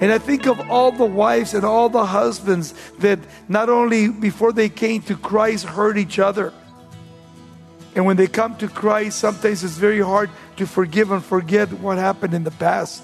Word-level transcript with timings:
And 0.00 0.12
I 0.12 0.18
think 0.18 0.46
of 0.46 0.70
all 0.70 0.92
the 0.92 1.06
wives 1.06 1.54
and 1.54 1.64
all 1.64 1.88
the 1.88 2.04
husbands 2.04 2.74
that 2.98 3.18
not 3.48 3.70
only 3.70 4.08
before 4.08 4.52
they 4.52 4.68
came 4.68 5.00
to 5.02 5.16
Christ 5.16 5.64
hurt 5.64 5.96
each 5.96 6.18
other. 6.18 6.52
And 7.94 8.04
when 8.04 8.18
they 8.18 8.26
come 8.26 8.56
to 8.58 8.68
Christ, 8.68 9.18
sometimes 9.18 9.64
it's 9.64 9.78
very 9.78 10.02
hard 10.02 10.28
to 10.56 10.66
forgive 10.66 11.12
and 11.12 11.24
forget 11.24 11.72
what 11.72 11.96
happened 11.96 12.34
in 12.34 12.44
the 12.44 12.50
past. 12.50 13.02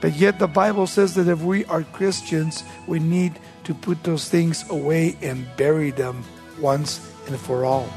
But 0.00 0.14
yet, 0.14 0.38
the 0.38 0.46
Bible 0.46 0.86
says 0.86 1.14
that 1.14 1.26
if 1.28 1.40
we 1.40 1.64
are 1.64 1.82
Christians, 1.82 2.62
we 2.86 3.00
need 3.00 3.40
to 3.64 3.74
put 3.74 4.04
those 4.04 4.28
things 4.28 4.68
away 4.70 5.16
and 5.22 5.44
bury 5.56 5.90
them 5.90 6.22
once 6.60 7.00
and 7.26 7.40
for 7.40 7.64
all. 7.64 7.88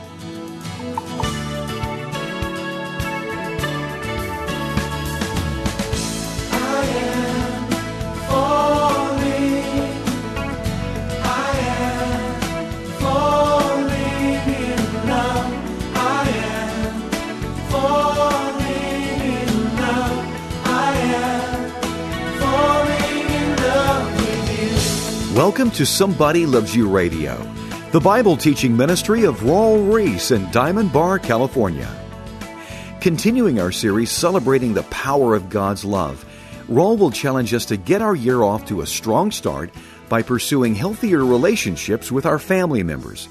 Welcome 25.38 25.70
to 25.74 25.86
Somebody 25.86 26.48
Loves 26.48 26.76
You 26.76 26.90
Radio, 26.90 27.38
the 27.92 28.00
Bible 28.00 28.36
teaching 28.36 28.76
ministry 28.76 29.24
of 29.24 29.42
Raul 29.42 29.94
Ries 29.94 30.32
in 30.32 30.50
Diamond 30.50 30.92
Bar, 30.92 31.20
California. 31.20 31.88
Continuing 33.02 33.60
our 33.60 33.72
series 33.72 34.10
celebrating 34.10 34.74
the 34.74 34.82
power 34.86 35.36
of 35.36 35.52
God's 35.52 35.86
love, 35.86 36.26
Raul 36.68 36.98
will 36.98 37.12
challenge 37.12 37.54
us 37.54 37.66
to 37.66 37.78
get 37.78 38.02
our 38.02 38.16
year 38.16 38.42
off 38.42 38.66
to 38.66 38.82
a 38.82 38.88
strong 38.88 39.30
start 39.30 39.70
by 40.10 40.24
pursuing 40.24 40.74
healthier 40.74 41.24
relationships 41.24 42.12
with 42.12 42.26
our 42.26 42.40
family 42.40 42.82
members. 42.82 43.30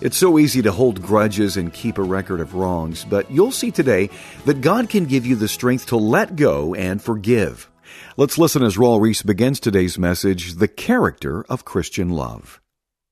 It's 0.00 0.16
so 0.16 0.40
easy 0.40 0.62
to 0.62 0.72
hold 0.72 1.00
grudges 1.00 1.56
and 1.56 1.72
keep 1.72 1.98
a 1.98 2.02
record 2.02 2.40
of 2.40 2.56
wrongs, 2.56 3.04
but 3.04 3.30
you'll 3.30 3.52
see 3.52 3.70
today 3.70 4.10
that 4.46 4.62
God 4.62 4.88
can 4.90 5.04
give 5.04 5.24
you 5.24 5.36
the 5.36 5.46
strength 5.46 5.86
to 5.86 5.96
let 5.96 6.34
go 6.34 6.74
and 6.74 7.00
forgive. 7.00 7.70
Let's 8.18 8.38
listen 8.38 8.62
as 8.62 8.78
Raul 8.78 8.98
Ries 8.98 9.20
begins 9.20 9.60
today's 9.60 9.98
message 9.98 10.54
The 10.54 10.68
Character 10.68 11.44
of 11.50 11.66
Christian 11.66 12.08
Love. 12.08 12.62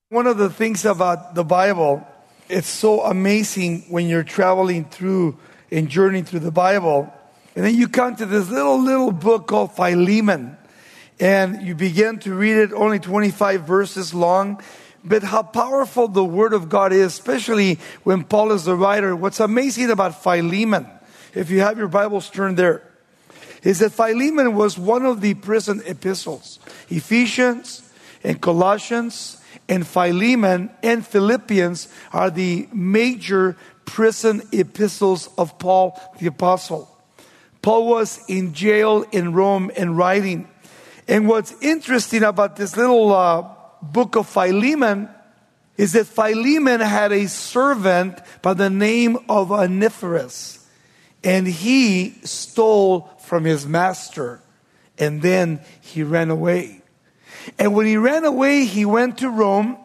One 0.09 0.27
of 0.27 0.39
the 0.39 0.49
things 0.49 0.87
about 0.87 1.35
the 1.35 1.45
Bible, 1.45 2.09
it's 2.49 2.69
so 2.69 3.03
amazing 3.03 3.85
when 3.91 4.09
you're 4.09 4.25
traveling 4.25 4.87
through 4.87 5.37
and 5.71 5.91
journeying 5.91 6.25
through 6.25 6.41
the 6.41 6.51
Bible. 6.51 7.13
And 7.55 7.67
then 7.67 7.75
you 7.75 7.87
come 7.87 8.17
to 8.17 8.25
this 8.25 8.49
little, 8.49 8.83
little 8.83 9.13
book 9.13 9.47
called 9.47 9.77
Philemon. 9.77 10.57
And 11.21 11.61
you 11.61 11.75
begin 11.75 12.19
to 12.21 12.33
read 12.35 12.57
it, 12.57 12.73
only 12.73 12.99
25 12.99 13.61
verses 13.67 14.15
long. 14.15 14.63
But 15.05 15.23
how 15.23 15.43
powerful 15.43 16.09
the 16.09 16.25
Word 16.25 16.55
of 16.55 16.71
God 16.71 16.95
is, 16.95 17.13
especially 17.13 17.79
when 18.05 18.25
Paul 18.25 18.53
is 18.53 18.65
the 18.65 18.75
writer. 18.75 19.15
What's 19.15 19.41
amazing 19.41 19.91
about 19.91 20.23
Philemon, 20.23 20.87
if 21.35 21.51
you 21.51 21.61
have 21.61 21.77
your 21.77 21.89
Bibles 21.89 22.31
turned 22.31 22.57
there, 22.57 22.91
is 23.65 23.81
that 23.81 23.93
Philemon 23.93 24.55
was 24.55 24.79
one 24.79 25.05
of 25.05 25.21
the 25.21 25.35
prison 25.35 25.83
epistles. 25.87 26.61
Ephesians 26.89 27.83
and 28.23 28.41
Colossians 28.41 29.39
and 29.69 29.87
Philemon 29.87 30.71
and 30.83 31.05
Philippians 31.07 31.89
are 32.13 32.31
the 32.31 32.69
major 32.73 33.57
prison 33.87 34.43
epistles 34.53 35.29
of 35.39 35.59
Paul 35.59 35.99
the 36.19 36.27
Apostle. 36.27 36.91
Paul 37.63 37.89
was 37.89 38.23
in 38.29 38.53
jail 38.53 39.05
in 39.11 39.33
Rome 39.33 39.71
and 39.77 39.97
writing. 39.97 40.49
And 41.09 41.27
what's 41.29 41.55
interesting 41.63 42.23
about 42.23 42.57
this 42.57 42.77
little 42.77 43.13
uh, 43.13 43.49
book 43.83 44.17
of 44.17 44.29
Philemon 44.29 45.09
is 45.77 45.93
that 45.93 46.07
Philemon 46.07 46.81
had 46.81 47.13
a 47.13 47.27
servant 47.27 48.19
by 48.43 48.55
the 48.55 48.71
name 48.71 49.19
of 49.29 49.51
Onesiphorus, 49.51 50.65
and 51.23 51.47
he 51.47 52.11
stole 52.23 53.11
from 53.25 53.45
his 53.45 53.67
master. 53.67 54.41
And 54.99 55.23
then 55.23 55.61
he 55.81 56.03
ran 56.03 56.31
away. 56.31 56.83
And 57.59 57.75
when 57.75 57.87
he 57.87 57.97
ran 57.97 58.25
away, 58.25 58.65
he 58.65 58.85
went 58.85 59.19
to 59.19 59.29
Rome. 59.29 59.77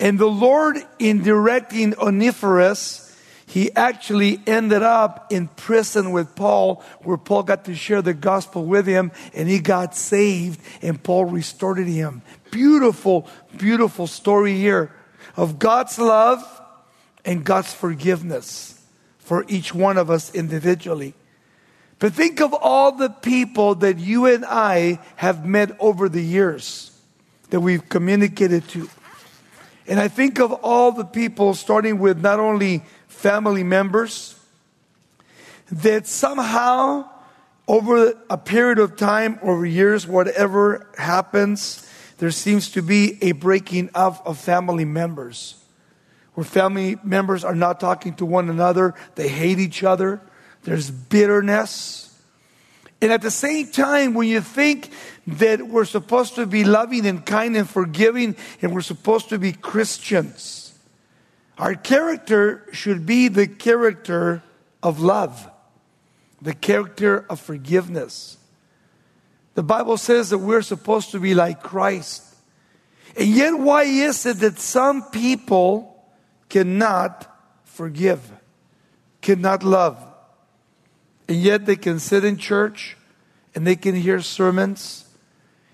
And 0.00 0.18
the 0.18 0.26
Lord, 0.26 0.78
in 0.98 1.22
directing 1.22 1.94
Onesiphorus, 1.98 3.04
he 3.46 3.74
actually 3.74 4.40
ended 4.46 4.82
up 4.82 5.32
in 5.32 5.48
prison 5.48 6.12
with 6.12 6.36
Paul, 6.36 6.84
where 7.02 7.16
Paul 7.16 7.42
got 7.42 7.64
to 7.64 7.74
share 7.74 8.02
the 8.02 8.14
gospel 8.14 8.64
with 8.64 8.86
him, 8.86 9.10
and 9.32 9.48
he 9.48 9.58
got 9.58 9.96
saved, 9.96 10.60
and 10.82 11.02
Paul 11.02 11.24
restored 11.24 11.78
him. 11.78 12.22
Beautiful, 12.50 13.26
beautiful 13.56 14.06
story 14.06 14.54
here 14.54 14.94
of 15.34 15.58
God's 15.58 15.98
love 15.98 16.44
and 17.24 17.42
God's 17.42 17.72
forgiveness 17.72 18.80
for 19.18 19.44
each 19.48 19.74
one 19.74 19.96
of 19.96 20.10
us 20.10 20.34
individually. 20.34 21.14
But 21.98 22.12
think 22.12 22.40
of 22.40 22.54
all 22.54 22.92
the 22.92 23.10
people 23.10 23.74
that 23.76 23.98
you 23.98 24.26
and 24.26 24.44
I 24.44 25.00
have 25.16 25.44
met 25.44 25.76
over 25.80 26.08
the 26.08 26.22
years 26.22 26.92
that 27.50 27.60
we've 27.60 27.88
communicated 27.88 28.68
to. 28.68 28.88
And 29.86 29.98
I 29.98 30.08
think 30.08 30.38
of 30.38 30.52
all 30.52 30.92
the 30.92 31.04
people, 31.04 31.54
starting 31.54 31.98
with 31.98 32.20
not 32.20 32.38
only 32.38 32.82
family 33.08 33.64
members, 33.64 34.38
that 35.70 36.06
somehow 36.06 37.08
over 37.66 38.14
a 38.30 38.38
period 38.38 38.78
of 38.78 38.96
time, 38.96 39.38
over 39.42 39.66
years, 39.66 40.06
whatever 40.06 40.86
happens, 40.96 41.86
there 42.18 42.30
seems 42.30 42.70
to 42.72 42.82
be 42.82 43.18
a 43.22 43.32
breaking 43.32 43.90
up 43.94 44.26
of 44.26 44.38
family 44.38 44.84
members. 44.84 45.56
Where 46.34 46.44
family 46.44 46.96
members 47.02 47.44
are 47.44 47.54
not 47.54 47.80
talking 47.80 48.14
to 48.14 48.24
one 48.24 48.48
another, 48.48 48.94
they 49.16 49.28
hate 49.28 49.58
each 49.58 49.82
other, 49.82 50.20
there's 50.68 50.90
bitterness. 50.90 52.14
And 53.00 53.10
at 53.10 53.22
the 53.22 53.30
same 53.30 53.70
time, 53.70 54.12
when 54.12 54.28
you 54.28 54.42
think 54.42 54.90
that 55.26 55.66
we're 55.66 55.86
supposed 55.86 56.34
to 56.34 56.44
be 56.44 56.62
loving 56.62 57.06
and 57.06 57.24
kind 57.24 57.56
and 57.56 57.66
forgiving 57.66 58.36
and 58.60 58.74
we're 58.74 58.82
supposed 58.82 59.30
to 59.30 59.38
be 59.38 59.52
Christians, 59.52 60.78
our 61.56 61.74
character 61.74 62.66
should 62.70 63.06
be 63.06 63.28
the 63.28 63.46
character 63.46 64.42
of 64.82 65.00
love, 65.00 65.50
the 66.42 66.52
character 66.54 67.24
of 67.30 67.40
forgiveness. 67.40 68.36
The 69.54 69.62
Bible 69.62 69.96
says 69.96 70.28
that 70.30 70.38
we're 70.38 70.60
supposed 70.60 71.12
to 71.12 71.18
be 71.18 71.34
like 71.34 71.62
Christ. 71.62 72.22
And 73.16 73.26
yet, 73.26 73.58
why 73.58 73.84
is 73.84 74.26
it 74.26 74.40
that 74.40 74.58
some 74.58 75.04
people 75.12 76.04
cannot 76.50 77.26
forgive, 77.64 78.30
cannot 79.22 79.62
love? 79.62 80.04
And 81.28 81.36
yet 81.36 81.66
they 81.66 81.76
can 81.76 81.98
sit 81.98 82.24
in 82.24 82.36
church 82.36 82.96
and 83.54 83.66
they 83.66 83.76
can 83.76 83.94
hear 83.94 84.20
sermons, 84.20 85.04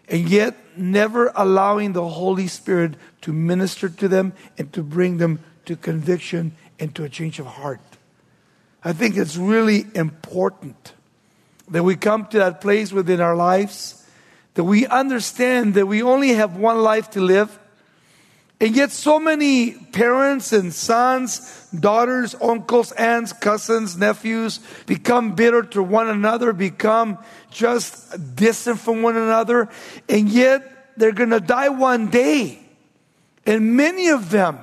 and 0.09 0.29
yet 0.29 0.57
never 0.77 1.33
allowing 1.35 1.93
the 1.93 2.07
Holy 2.07 2.47
Spirit 2.47 2.95
to 3.23 3.33
minister 3.33 3.89
to 3.89 4.09
them 4.09 4.33
and 4.59 4.73
to 4.73 4.83
bring 4.83 5.19
them 5.19 5.41
to 5.67 5.77
conviction 5.77 6.53
and 6.79 6.95
to 6.95 7.05
a 7.05 7.09
change 7.09 7.39
of 7.39 7.47
heart. 7.47 7.81
I 8.83 8.93
think 8.93 9.17
it's 9.17 9.37
really 9.37 9.87
important 9.95 10.93
that 11.69 11.83
we 11.83 11.97
come 11.97 12.27
to 12.27 12.39
that 12.39 12.61
place 12.61 12.93
within 12.93 13.21
our 13.21 13.35
lives 13.35 14.05
that 14.55 14.65
we 14.65 14.87
understand 14.87 15.75
that 15.75 15.87
we 15.87 16.03
only 16.03 16.31
have 16.31 16.57
one 16.57 16.79
life 16.79 17.11
to 17.11 17.21
live 17.21 17.59
and 18.65 18.75
yet, 18.75 18.93
so 18.93 19.21
many 19.21 19.73
parents 19.73 20.55
and 20.55 20.73
sons, 20.73 21.69
daughters, 21.79 22.35
uncles, 22.41 22.93
aunts, 22.93 23.35
cousins, 23.35 23.95
nephews 23.95 24.59
become 24.87 25.35
bitter 25.35 25.63
to 25.65 25.83
one 25.83 26.09
another, 26.09 26.55
become 26.55 27.19
just 27.51 28.35
distant 28.35 28.81
from 28.81 29.03
one 29.03 29.19
another, 29.19 29.69
and 30.09 30.31
yet 30.31 30.95
they're 30.97 31.13
going 31.13 31.29
to 31.29 31.41
die 31.41 31.69
one 31.69 32.09
day. 32.09 32.59
And 33.45 33.77
many 33.77 34.09
of 34.09 34.31
them 34.31 34.59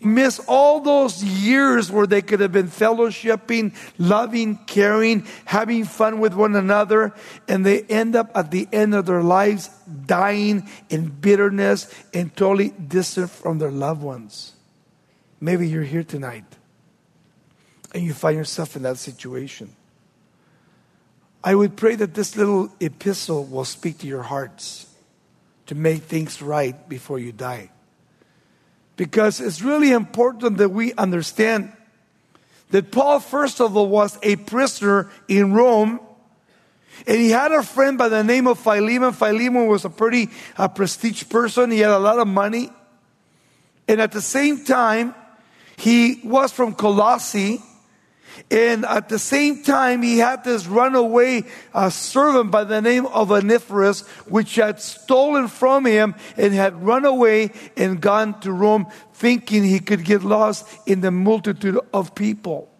miss 0.00 0.38
all 0.46 0.80
those 0.80 1.22
years 1.22 1.90
where 1.90 2.06
they 2.06 2.22
could 2.22 2.40
have 2.40 2.52
been 2.52 2.68
fellowshipping, 2.68 3.74
loving, 3.98 4.56
caring, 4.66 5.26
having 5.44 5.84
fun 5.84 6.20
with 6.20 6.34
one 6.34 6.54
another, 6.54 7.12
and 7.48 7.66
they 7.66 7.82
end 7.82 8.14
up 8.14 8.30
at 8.34 8.50
the 8.50 8.68
end 8.72 8.94
of 8.94 9.06
their 9.06 9.22
lives 9.22 9.68
dying 10.06 10.68
in 10.88 11.08
bitterness 11.08 11.92
and 12.14 12.34
totally 12.36 12.70
distant 12.70 13.30
from 13.30 13.58
their 13.58 13.70
loved 13.70 14.02
ones. 14.02 14.52
Maybe 15.40 15.68
you're 15.68 15.82
here 15.82 16.04
tonight 16.04 16.44
and 17.94 18.02
you 18.02 18.12
find 18.12 18.36
yourself 18.36 18.76
in 18.76 18.82
that 18.82 18.98
situation. 18.98 19.74
I 21.42 21.54
would 21.54 21.76
pray 21.76 21.94
that 21.94 22.14
this 22.14 22.36
little 22.36 22.70
epistle 22.80 23.44
will 23.44 23.64
speak 23.64 23.98
to 23.98 24.06
your 24.06 24.22
hearts 24.22 24.86
to 25.66 25.74
make 25.74 26.02
things 26.02 26.42
right 26.42 26.88
before 26.88 27.18
you 27.18 27.32
die 27.32 27.70
because 28.98 29.40
it's 29.40 29.62
really 29.62 29.92
important 29.92 30.58
that 30.58 30.70
we 30.70 30.92
understand 30.94 31.72
that 32.70 32.90
Paul, 32.90 33.20
first 33.20 33.60
of 33.60 33.76
all, 33.76 33.88
was 33.88 34.18
a 34.24 34.34
prisoner 34.34 35.08
in 35.28 35.54
Rome. 35.54 36.00
And 37.06 37.16
he 37.16 37.30
had 37.30 37.52
a 37.52 37.62
friend 37.62 37.96
by 37.96 38.08
the 38.08 38.24
name 38.24 38.48
of 38.48 38.58
Philemon. 38.58 39.12
Philemon 39.12 39.68
was 39.68 39.84
a 39.84 39.88
pretty 39.88 40.28
uh, 40.56 40.66
prestige 40.66 41.28
person. 41.28 41.70
He 41.70 41.78
had 41.78 41.92
a 41.92 41.98
lot 41.98 42.18
of 42.18 42.26
money. 42.26 42.70
And 43.86 44.00
at 44.00 44.10
the 44.10 44.20
same 44.20 44.64
time, 44.64 45.14
he 45.76 46.20
was 46.24 46.50
from 46.50 46.74
Colossae. 46.74 47.62
And 48.50 48.84
at 48.84 49.08
the 49.08 49.18
same 49.18 49.62
time, 49.62 50.02
he 50.02 50.18
had 50.18 50.44
this 50.44 50.66
runaway 50.66 51.44
uh, 51.74 51.90
servant 51.90 52.50
by 52.50 52.64
the 52.64 52.80
name 52.80 53.06
of 53.06 53.30
Onesiphorus, 53.30 54.06
which 54.26 54.54
had 54.54 54.80
stolen 54.80 55.48
from 55.48 55.84
him 55.84 56.14
and 56.36 56.54
had 56.54 56.82
run 56.82 57.04
away 57.04 57.52
and 57.76 58.00
gone 58.00 58.40
to 58.40 58.52
Rome, 58.52 58.86
thinking 59.14 59.64
he 59.64 59.80
could 59.80 60.04
get 60.04 60.22
lost 60.22 60.66
in 60.86 61.00
the 61.00 61.10
multitude 61.10 61.78
of 61.92 62.14
people. 62.14 62.70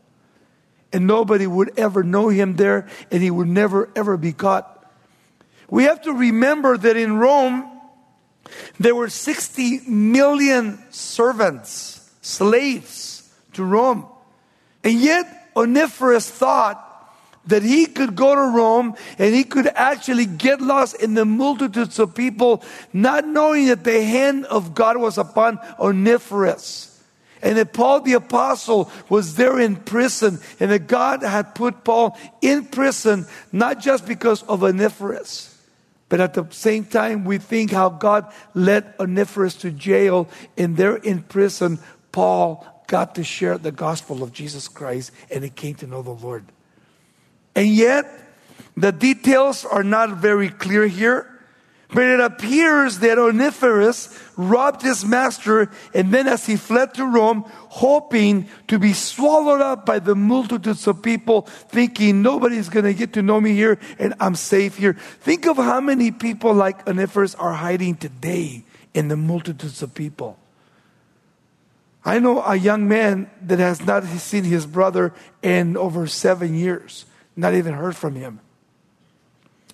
And 0.92 1.06
nobody 1.06 1.46
would 1.46 1.78
ever 1.78 2.02
know 2.02 2.28
him 2.28 2.56
there, 2.56 2.88
and 3.10 3.22
he 3.22 3.30
would 3.30 3.48
never, 3.48 3.90
ever 3.94 4.16
be 4.16 4.32
caught. 4.32 4.74
We 5.68 5.84
have 5.84 6.00
to 6.02 6.12
remember 6.14 6.78
that 6.78 6.96
in 6.96 7.18
Rome, 7.18 7.70
there 8.80 8.94
were 8.94 9.10
60 9.10 9.80
million 9.86 10.82
servants, 10.90 12.10
slaves 12.22 13.30
to 13.52 13.64
Rome. 13.64 14.06
And 14.82 14.94
yet, 14.94 15.37
Onesiphorus 15.56 16.30
thought 16.30 16.84
that 17.46 17.62
he 17.62 17.86
could 17.86 18.14
go 18.14 18.34
to 18.34 18.56
Rome 18.56 18.94
and 19.18 19.34
he 19.34 19.44
could 19.44 19.66
actually 19.68 20.26
get 20.26 20.60
lost 20.60 21.00
in 21.02 21.14
the 21.14 21.24
multitudes 21.24 21.98
of 21.98 22.14
people, 22.14 22.62
not 22.92 23.26
knowing 23.26 23.66
that 23.66 23.84
the 23.84 24.04
hand 24.04 24.44
of 24.46 24.74
God 24.74 24.98
was 24.98 25.18
upon 25.18 25.58
Onesiphorus. 25.78 26.94
And 27.40 27.56
that 27.56 27.72
Paul 27.72 28.00
the 28.00 28.14
apostle 28.14 28.90
was 29.08 29.36
there 29.36 29.60
in 29.60 29.76
prison, 29.76 30.40
and 30.58 30.72
that 30.72 30.88
God 30.88 31.22
had 31.22 31.54
put 31.54 31.84
Paul 31.84 32.18
in 32.42 32.66
prison, 32.66 33.26
not 33.52 33.78
just 33.78 34.06
because 34.06 34.42
of 34.42 34.64
Onesiphorus, 34.64 35.56
but 36.08 36.20
at 36.20 36.34
the 36.34 36.46
same 36.50 36.84
time, 36.84 37.24
we 37.24 37.38
think 37.38 37.70
how 37.70 37.90
God 37.90 38.32
led 38.54 38.92
Onesiphorus 38.98 39.54
to 39.56 39.70
jail, 39.70 40.28
and 40.56 40.76
there 40.76 40.96
in 40.96 41.22
prison, 41.22 41.78
Paul 42.10 42.66
got 42.88 43.14
to 43.14 43.22
share 43.22 43.56
the 43.56 43.70
gospel 43.70 44.24
of 44.24 44.32
Jesus 44.32 44.66
Christ 44.66 45.12
and 45.30 45.44
he 45.44 45.50
came 45.50 45.76
to 45.76 45.86
know 45.86 46.02
the 46.02 46.10
Lord. 46.10 46.44
And 47.54 47.68
yet, 47.68 48.06
the 48.76 48.90
details 48.90 49.64
are 49.64 49.84
not 49.84 50.16
very 50.18 50.48
clear 50.48 50.88
here. 50.88 51.38
But 51.90 52.04
it 52.04 52.20
appears 52.20 52.98
that 52.98 53.18
Onesiphorus 53.18 54.12
robbed 54.36 54.82
his 54.82 55.06
master, 55.06 55.70
and 55.94 56.12
then 56.12 56.28
as 56.28 56.44
he 56.44 56.56
fled 56.56 56.92
to 56.94 57.06
Rome, 57.06 57.44
hoping 57.48 58.46
to 58.68 58.78
be 58.78 58.92
swallowed 58.92 59.62
up 59.62 59.86
by 59.86 59.98
the 59.98 60.14
multitudes 60.14 60.86
of 60.86 61.02
people, 61.02 61.42
thinking 61.42 62.20
nobody's 62.20 62.68
going 62.68 62.84
to 62.84 62.92
get 62.92 63.14
to 63.14 63.22
know 63.22 63.40
me 63.40 63.54
here 63.54 63.78
and 63.98 64.12
I'm 64.20 64.34
safe 64.34 64.76
here. 64.76 64.94
Think 65.20 65.46
of 65.46 65.56
how 65.56 65.80
many 65.80 66.10
people 66.10 66.52
like 66.52 66.86
Onesiphorus 66.86 67.34
are 67.36 67.54
hiding 67.54 67.94
today 67.96 68.64
in 68.92 69.08
the 69.08 69.16
multitudes 69.16 69.82
of 69.82 69.94
people. 69.94 70.38
I 72.08 72.20
know 72.20 72.42
a 72.42 72.56
young 72.56 72.88
man 72.88 73.30
that 73.42 73.58
has 73.58 73.82
not 73.82 74.02
seen 74.04 74.44
his 74.44 74.64
brother 74.64 75.12
in 75.42 75.76
over 75.76 76.06
seven 76.06 76.54
years, 76.54 77.04
not 77.36 77.52
even 77.52 77.74
heard 77.74 77.96
from 77.96 78.14
him. 78.14 78.40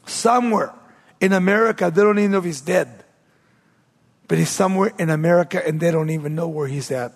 Somewhere 0.04 0.72
in 1.20 1.32
America, 1.32 1.92
they 1.94 2.02
don't 2.02 2.18
even 2.18 2.32
know 2.32 2.38
if 2.38 2.44
he's 2.44 2.60
dead. 2.60 3.04
But 4.26 4.38
he's 4.38 4.48
somewhere 4.48 4.92
in 4.98 5.10
America 5.10 5.64
and 5.64 5.78
they 5.78 5.92
don't 5.92 6.10
even 6.10 6.34
know 6.34 6.48
where 6.48 6.66
he's 6.66 6.90
at. 6.90 7.12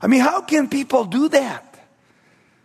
I 0.00 0.06
mean, 0.06 0.20
how 0.20 0.42
can 0.42 0.68
people 0.68 1.04
do 1.04 1.28
that? 1.30 1.71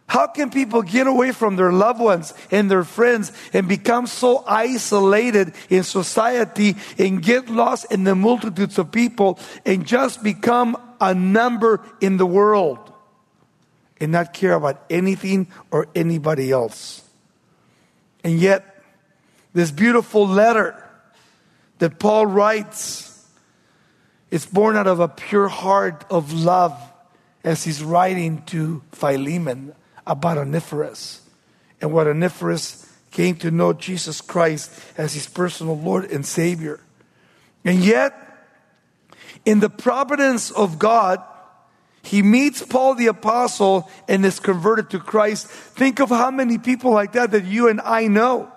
How 0.07 0.25
can 0.27 0.49
people 0.49 0.83
get 0.83 1.05
away 1.05 1.33
from 1.33 1.57
their 1.57 1.71
loved 1.71 1.99
ones 1.99 2.33
and 2.49 2.71
their 2.71 2.85
friends 2.85 3.33
and 3.51 3.67
become 3.67 4.07
so 4.07 4.43
isolated 4.47 5.53
in 5.69 5.83
society 5.83 6.75
and 6.97 7.21
get 7.21 7.49
lost 7.49 7.91
in 7.91 8.05
the 8.05 8.15
multitudes 8.15 8.79
of 8.79 8.89
people 8.91 9.37
and 9.65 9.85
just 9.85 10.23
become 10.23 10.77
a 11.01 11.13
number 11.13 11.81
in 11.99 12.15
the 12.15 12.25
world 12.25 12.79
and 13.99 14.13
not 14.13 14.33
care 14.33 14.53
about 14.53 14.85
anything 14.89 15.47
or 15.71 15.87
anybody 15.93 16.51
else? 16.51 17.03
And 18.23 18.39
yet, 18.39 18.81
this 19.53 19.71
beautiful 19.71 20.25
letter 20.25 20.81
that 21.79 21.99
Paul 21.99 22.27
writes 22.27 23.25
is 24.31 24.45
born 24.45 24.77
out 24.77 24.87
of 24.87 25.01
a 25.01 25.09
pure 25.09 25.49
heart 25.49 26.05
of 26.09 26.31
love 26.31 26.79
as 27.43 27.65
he's 27.65 27.83
writing 27.83 28.43
to 28.43 28.81
Philemon 28.93 29.73
about 30.07 30.37
Onesiphorus 30.37 31.21
and 31.81 31.91
what 31.91 32.07
Onesiphorus 32.07 32.91
came 33.11 33.35
to 33.37 33.51
know 33.51 33.73
Jesus 33.73 34.21
Christ 34.21 34.71
as 34.97 35.13
his 35.13 35.27
personal 35.27 35.77
Lord 35.77 36.11
and 36.11 36.25
Savior. 36.25 36.79
And 37.63 37.83
yet, 37.83 38.13
in 39.45 39.59
the 39.59 39.69
providence 39.69 40.51
of 40.51 40.79
God, 40.79 41.21
he 42.01 42.21
meets 42.21 42.63
Paul 42.63 42.95
the 42.95 43.07
Apostle 43.07 43.89
and 44.07 44.25
is 44.25 44.39
converted 44.39 44.91
to 44.91 44.99
Christ. 44.99 45.47
Think 45.47 45.99
of 45.99 46.09
how 46.09 46.31
many 46.31 46.57
people 46.57 46.91
like 46.91 47.13
that 47.13 47.31
that 47.31 47.45
you 47.45 47.67
and 47.67 47.81
I 47.81 48.07
know. 48.07 48.51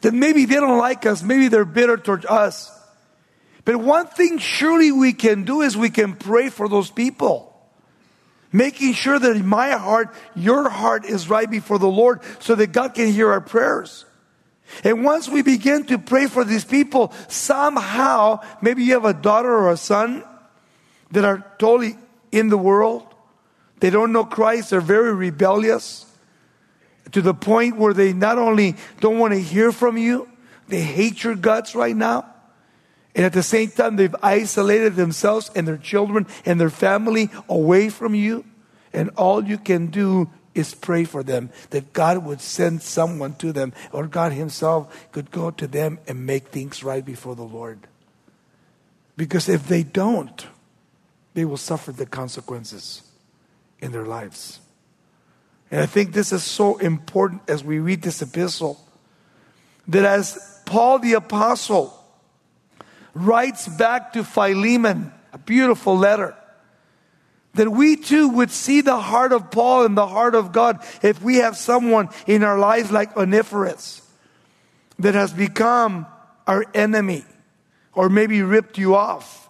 That 0.00 0.14
maybe 0.14 0.44
they 0.44 0.56
don't 0.56 0.78
like 0.78 1.06
us, 1.06 1.22
maybe 1.22 1.48
they're 1.48 1.64
bitter 1.64 1.96
towards 1.96 2.26
us. 2.26 2.70
But 3.64 3.76
one 3.76 4.06
thing 4.06 4.38
surely 4.38 4.92
we 4.92 5.12
can 5.12 5.44
do 5.44 5.62
is 5.62 5.76
we 5.76 5.90
can 5.90 6.14
pray 6.14 6.50
for 6.50 6.68
those 6.68 6.90
people 6.90 7.53
making 8.54 8.94
sure 8.94 9.18
that 9.18 9.36
my 9.44 9.72
heart, 9.72 10.14
your 10.36 10.68
heart 10.68 11.04
is 11.04 11.28
right 11.28 11.50
before 11.50 11.78
the 11.80 11.88
Lord 11.88 12.20
so 12.38 12.54
that 12.54 12.68
God 12.68 12.94
can 12.94 13.08
hear 13.08 13.32
our 13.32 13.40
prayers. 13.40 14.04
And 14.84 15.04
once 15.04 15.28
we 15.28 15.42
begin 15.42 15.84
to 15.86 15.98
pray 15.98 16.28
for 16.28 16.44
these 16.44 16.64
people, 16.64 17.12
somehow, 17.26 18.40
maybe 18.62 18.84
you 18.84 18.92
have 18.94 19.04
a 19.04 19.12
daughter 19.12 19.52
or 19.52 19.72
a 19.72 19.76
son 19.76 20.22
that 21.10 21.24
are 21.24 21.44
totally 21.58 21.98
in 22.30 22.48
the 22.48 22.56
world. 22.56 23.04
They 23.80 23.90
don't 23.90 24.12
know 24.12 24.24
Christ. 24.24 24.70
They're 24.70 24.80
very 24.80 25.12
rebellious 25.12 26.06
to 27.10 27.20
the 27.20 27.34
point 27.34 27.76
where 27.76 27.92
they 27.92 28.12
not 28.12 28.38
only 28.38 28.76
don't 29.00 29.18
want 29.18 29.34
to 29.34 29.40
hear 29.40 29.72
from 29.72 29.98
you, 29.98 30.28
they 30.68 30.80
hate 30.80 31.24
your 31.24 31.34
guts 31.34 31.74
right 31.74 31.94
now. 31.94 32.33
And 33.14 33.24
at 33.24 33.32
the 33.32 33.42
same 33.42 33.70
time, 33.70 33.96
they've 33.96 34.14
isolated 34.22 34.96
themselves 34.96 35.50
and 35.54 35.68
their 35.68 35.76
children 35.76 36.26
and 36.44 36.60
their 36.60 36.70
family 36.70 37.30
away 37.48 37.88
from 37.88 38.14
you. 38.14 38.44
And 38.92 39.10
all 39.16 39.44
you 39.44 39.58
can 39.58 39.86
do 39.86 40.30
is 40.54 40.74
pray 40.74 41.04
for 41.04 41.22
them 41.22 41.50
that 41.70 41.92
God 41.92 42.24
would 42.24 42.40
send 42.40 42.82
someone 42.82 43.34
to 43.36 43.52
them 43.52 43.72
or 43.92 44.06
God 44.06 44.32
Himself 44.32 45.10
could 45.12 45.30
go 45.30 45.50
to 45.52 45.66
them 45.66 45.98
and 46.06 46.26
make 46.26 46.48
things 46.48 46.82
right 46.82 47.04
before 47.04 47.34
the 47.34 47.42
Lord. 47.42 47.80
Because 49.16 49.48
if 49.48 49.68
they 49.68 49.82
don't, 49.82 50.46
they 51.34 51.44
will 51.44 51.56
suffer 51.56 51.92
the 51.92 52.06
consequences 52.06 53.02
in 53.80 53.92
their 53.92 54.06
lives. 54.06 54.60
And 55.70 55.80
I 55.80 55.86
think 55.86 56.12
this 56.12 56.32
is 56.32 56.44
so 56.44 56.78
important 56.78 57.42
as 57.48 57.64
we 57.64 57.78
read 57.78 58.02
this 58.02 58.22
epistle 58.22 58.80
that 59.88 60.04
as 60.04 60.60
Paul 60.64 61.00
the 61.00 61.14
Apostle 61.14 62.03
writes 63.14 63.68
back 63.68 64.12
to 64.14 64.24
Philemon, 64.24 65.12
a 65.32 65.38
beautiful 65.38 65.96
letter. 65.96 66.36
That 67.54 67.70
we 67.70 67.96
too 67.96 68.28
would 68.30 68.50
see 68.50 68.80
the 68.80 68.98
heart 68.98 69.32
of 69.32 69.52
Paul 69.52 69.84
and 69.84 69.96
the 69.96 70.08
heart 70.08 70.34
of 70.34 70.50
God 70.50 70.84
if 71.02 71.22
we 71.22 71.36
have 71.36 71.56
someone 71.56 72.08
in 72.26 72.42
our 72.42 72.58
lives 72.58 72.90
like 72.90 73.16
Onesiphorus 73.16 74.02
that 74.98 75.14
has 75.14 75.32
become 75.32 76.06
our 76.48 76.64
enemy 76.74 77.24
or 77.92 78.08
maybe 78.08 78.42
ripped 78.42 78.76
you 78.76 78.96
off. 78.96 79.48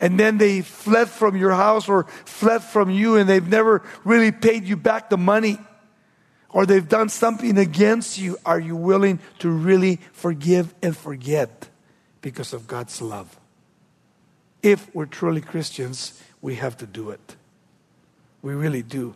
And 0.00 0.18
then 0.18 0.38
they 0.38 0.62
fled 0.62 1.08
from 1.08 1.36
your 1.36 1.50
house 1.50 1.88
or 1.88 2.04
fled 2.24 2.62
from 2.62 2.88
you 2.88 3.16
and 3.16 3.28
they've 3.28 3.46
never 3.46 3.82
really 4.04 4.30
paid 4.30 4.64
you 4.64 4.76
back 4.76 5.10
the 5.10 5.18
money 5.18 5.58
or 6.50 6.66
they've 6.66 6.88
done 6.88 7.08
something 7.08 7.58
against 7.58 8.16
you. 8.16 8.38
Are 8.46 8.60
you 8.60 8.76
willing 8.76 9.18
to 9.40 9.50
really 9.50 9.96
forgive 10.12 10.72
and 10.82 10.96
forget? 10.96 11.67
Because 12.20 12.52
of 12.52 12.66
God's 12.66 13.00
love. 13.00 13.38
If 14.62 14.94
we're 14.94 15.06
truly 15.06 15.40
Christians, 15.40 16.20
we 16.40 16.56
have 16.56 16.76
to 16.78 16.86
do 16.86 17.10
it. 17.10 17.36
We 18.42 18.54
really 18.54 18.82
do. 18.82 19.14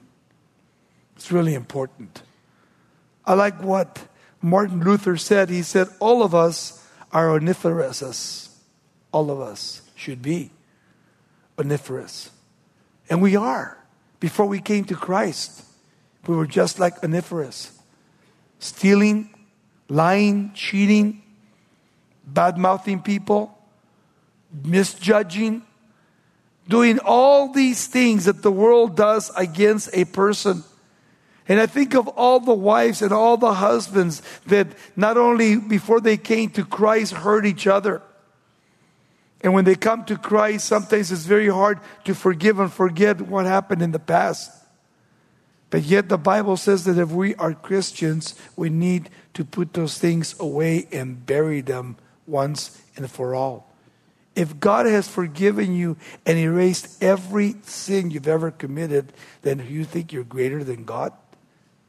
It's 1.17 1.31
really 1.31 1.55
important. 1.55 2.23
I 3.25 3.35
like 3.35 3.63
what 3.63 4.07
Martin 4.41 4.83
Luther 4.83 5.17
said. 5.17 5.49
He 5.49 5.63
said, 5.63 5.89
All 6.01 6.23
of 6.23 6.35
us 6.35 6.87
are 7.13 7.31
Onesiphorus. 7.31 8.59
All 9.13 9.31
of 9.31 9.41
us 9.41 9.83
should 9.95 10.23
be 10.23 10.51
Onesiphorus. 11.59 12.31
And 13.09 13.21
we 13.21 13.37
are. 13.37 13.79
Before 14.21 14.47
we 14.47 14.61
came 14.61 14.85
to 14.85 14.95
Christ, 14.95 15.65
we 16.27 16.35
were 16.35 16.47
just 16.47 16.79
like 16.79 17.03
Onesiphorus 17.03 17.79
stealing, 18.59 19.29
lying, 19.89 20.53
cheating, 20.55 21.22
bad 22.27 22.59
mouthing 22.59 23.01
people, 23.03 23.57
misjudging, 24.65 25.63
doing 26.69 26.99
all 27.01 27.53
these 27.53 27.87
things 27.87 28.27
that 28.27 28.43
the 28.43 28.53
world 28.53 28.97
does 28.97 29.31
against 29.37 29.91
a 29.93 30.05
person. 30.05 30.65
And 31.49 31.61
I 31.61 31.67
think 31.67 31.95
of 31.95 32.09
all 32.09 32.41
the 32.41 32.55
wives 32.55 33.03
and 33.03 33.13
all 33.13 33.37
the 33.37 33.55
husbands 33.55 34.23
that 34.47 34.69
not 34.97 35.17
only 35.17 35.57
before 35.57 36.01
they 36.01 36.17
came 36.17 36.51
to 36.51 36.65
Christ 36.65 37.13
hurt 37.13 37.45
each 37.45 37.67
other. 37.67 38.01
And 39.43 39.53
when 39.53 39.65
they 39.65 39.75
come 39.75 40.05
to 40.05 40.17
Christ, 40.17 40.67
sometimes 40.67 41.11
it's 41.11 41.25
very 41.25 41.49
hard 41.49 41.81
to 42.05 42.15
forgive 42.15 42.61
and 42.61 42.73
forget 42.73 43.21
what 43.21 43.45
happened 43.45 43.83
in 43.83 43.91
the 43.91 43.99
past. 43.99 44.51
But 45.69 45.83
yet 45.83 46.09
the 46.09 46.19
Bible 46.19 46.57
says 46.57 46.85
that 46.85 46.99
if 46.99 47.11
we 47.11 47.35
are 47.37 47.55
Christians, 47.55 48.35
we 48.57 48.71
need 48.71 49.11
to 49.35 49.45
put 49.45 49.73
those 49.73 49.99
things 49.99 50.39
away 50.39 50.87
and 50.93 51.27
bury 51.27 51.61
them 51.61 51.97
once 52.27 52.81
and 52.97 53.11
for 53.11 53.35
all. 53.35 53.69
If 54.35 54.61
God 54.61 54.87
has 54.87 55.09
forgiven 55.09 55.75
you 55.75 55.97
and 56.25 56.39
erased 56.39 57.03
every 57.03 57.57
sin 57.63 58.11
you've 58.11 58.29
ever 58.29 58.51
committed, 58.51 59.13
then 59.43 59.67
you 59.69 59.85
think 59.85 60.13
you're 60.13 60.25
greater 60.25 60.65
than 60.65 60.85
God? 60.85 61.13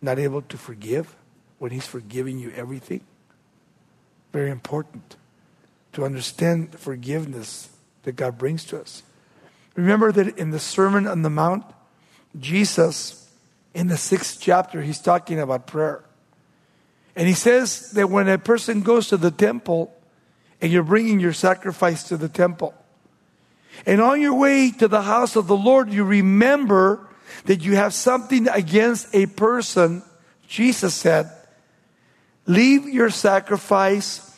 Not 0.01 0.19
able 0.19 0.41
to 0.43 0.57
forgive 0.57 1.15
when 1.59 1.71
He's 1.71 1.85
forgiving 1.85 2.39
you 2.39 2.51
everything? 2.55 3.01
Very 4.33 4.51
important 4.51 5.15
to 5.93 6.03
understand 6.03 6.71
the 6.71 6.77
forgiveness 6.77 7.69
that 8.03 8.17
God 8.17 8.37
brings 8.37 8.65
to 8.65 8.81
us. 8.81 9.03
Remember 9.75 10.11
that 10.11 10.37
in 10.37 10.51
the 10.51 10.59
Sermon 10.59 11.07
on 11.07 11.21
the 11.21 11.29
Mount, 11.29 11.63
Jesus, 12.39 13.29
in 13.73 13.87
the 13.87 13.97
sixth 13.97 14.39
chapter, 14.39 14.81
he's 14.81 14.99
talking 14.99 15.39
about 15.39 15.67
prayer. 15.67 16.03
And 17.15 17.27
he 17.27 17.33
says 17.33 17.91
that 17.91 18.09
when 18.09 18.27
a 18.27 18.37
person 18.37 18.81
goes 18.81 19.07
to 19.09 19.17
the 19.17 19.31
temple 19.31 19.95
and 20.63 20.71
you're 20.71 20.81
bringing 20.81 21.19
your 21.19 21.33
sacrifice 21.33 22.03
to 22.03 22.15
the 22.15 22.29
temple, 22.29 22.73
and 23.85 23.99
on 23.99 24.21
your 24.21 24.33
way 24.33 24.71
to 24.71 24.87
the 24.87 25.01
house 25.01 25.35
of 25.35 25.47
the 25.47 25.57
Lord, 25.57 25.91
you 25.91 26.05
remember 26.05 27.05
that 27.45 27.65
you 27.65 27.75
have 27.75 27.93
something 27.93 28.47
against 28.47 29.13
a 29.13 29.25
person, 29.25 30.03
Jesus 30.47 30.93
said, 30.93 31.29
Leave 32.45 32.87
your 32.87 33.09
sacrifice. 33.09 34.29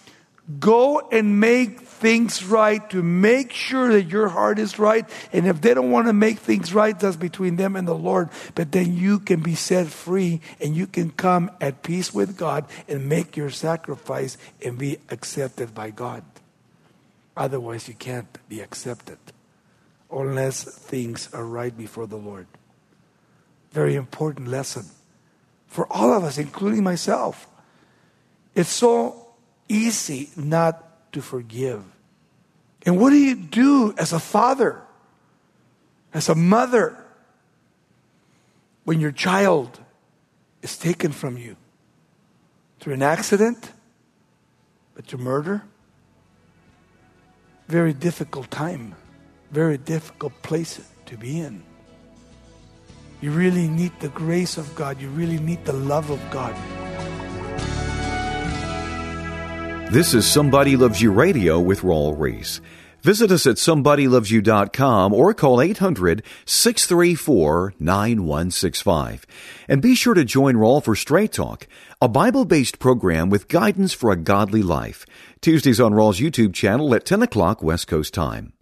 Go 0.60 1.10
and 1.12 1.40
make 1.40 1.82
things 2.00 2.44
right 2.44 2.88
to 2.90 3.02
make 3.02 3.52
sure 3.52 3.92
that 3.94 4.04
your 4.04 4.30
heart 4.30 4.60
is 4.60 4.78
right. 4.78 5.08
And 5.32 5.48
if 5.48 5.62
they 5.62 5.74
don't 5.74 5.92
want 5.92 6.08
to 6.08 6.14
make 6.14 6.40
things 6.40 6.74
right, 6.74 6.98
that's 6.98 7.16
between 7.16 7.56
them 7.56 7.76
and 7.76 7.88
the 7.88 7.96
Lord. 7.96 8.30
But 8.54 8.72
then 8.72 8.96
you 8.96 9.20
can 9.20 9.42
be 9.42 9.56
set 9.56 9.88
free 9.88 10.42
and 10.60 10.76
you 10.76 10.88
can 10.88 11.12
come 11.12 11.52
at 11.62 11.84
peace 11.84 12.14
with 12.14 12.38
God 12.38 12.66
and 12.88 13.10
make 13.10 13.38
your 13.38 13.50
sacrifice 13.50 14.38
and 14.64 14.78
be 14.78 14.98
accepted 15.10 15.74
by 15.74 15.90
God. 15.90 16.24
Otherwise, 17.38 17.88
you 17.88 17.94
can't 17.94 18.38
be 18.48 18.62
accepted 18.62 19.18
unless 20.12 20.64
things 20.64 21.30
are 21.34 21.46
right 21.46 21.76
before 21.78 22.08
the 22.08 22.18
Lord. 22.18 22.48
Very 23.72 23.96
important 23.96 24.48
lesson 24.48 24.86
for 25.68 25.92
all 25.92 26.14
of 26.14 26.24
us, 26.24 26.38
including 26.38 26.84
myself. 26.84 27.48
It's 28.54 28.70
so 28.70 29.28
easy 29.68 30.30
not 30.38 30.85
to 31.16 31.22
forgive. 31.22 31.82
And 32.86 33.00
what 33.00 33.12
do 33.12 33.16
you 33.16 33.36
do 33.36 33.96
as 33.98 34.12
a 34.12 34.20
father, 34.20 34.82
as 36.14 36.28
a 36.28 36.36
mother, 36.36 37.02
when 38.84 39.00
your 39.00 39.14
child 39.14 39.80
is 40.62 40.78
taken 40.78 41.14
from 41.14 41.38
you 41.38 41.56
through 42.82 42.96
an 42.96 43.02
accident, 43.02 43.72
but 44.94 45.08
to 45.08 45.18
murder? 45.18 45.64
Very 47.70 47.94
difficult 47.94 48.52
time, 48.52 48.94
very 49.52 49.78
difficult 49.78 50.34
place 50.42 50.82
to 51.06 51.18
be 51.18 51.40
in. 51.40 51.64
You 53.22 53.32
really 53.32 53.70
need 53.70 53.98
the 54.02 54.10
grace 54.10 54.58
of 54.58 54.76
God, 54.76 55.00
you 55.00 55.08
really 55.10 55.40
need 55.40 55.64
the 55.64 55.74
love 55.74 56.10
of 56.10 56.20
God. 56.30 56.54
This 59.92 60.16
is 60.16 60.30
Somebody 60.30 60.76
Loves 60.76 61.00
You 61.00 61.12
Radio 61.12 61.60
with 61.60 61.82
Raul 61.82 62.18
Ries. 62.18 62.60
Visit 63.02 63.32
us 63.32 63.46
at 63.46 63.58
somebodylovesyou.com 63.58 65.14
or 65.14 65.34
call 65.36 65.62
800 65.62 66.24
634 66.44 67.76
9165. 67.80 69.28
And 69.70 69.84
be 69.84 69.94
sure 69.94 70.16
to 70.16 70.26
join 70.26 70.56
Raul 70.56 70.84
for 70.84 70.96
Straight 70.96 71.34
Talk, 71.34 71.68
a 72.02 72.10
Bible 72.10 72.46
based 72.46 72.80
program 72.80 73.30
with 73.30 73.48
guidance 73.48 73.94
for 73.94 74.12
a 74.12 74.18
godly 74.18 74.64
life. 74.64 75.06
Tuesdays 75.40 75.80
on 75.80 75.94
Raul's 75.94 76.20
YouTube 76.20 76.56
channel 76.56 76.94
at 76.96 77.06
10 77.06 77.22
o'clock 77.22 77.62
West 77.62 77.88
Coast 77.88 78.14
time. 78.14 78.54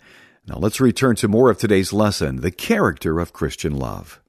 Now 0.46 0.58
let's 0.58 0.82
return 0.82 1.16
to 1.16 1.30
more 1.30 1.50
of 1.50 1.58
today's 1.58 1.94
lesson 1.94 2.42
the 2.42 2.52
character 2.52 3.20
of 3.20 3.32
Christian 3.32 3.78
love. 3.78 4.20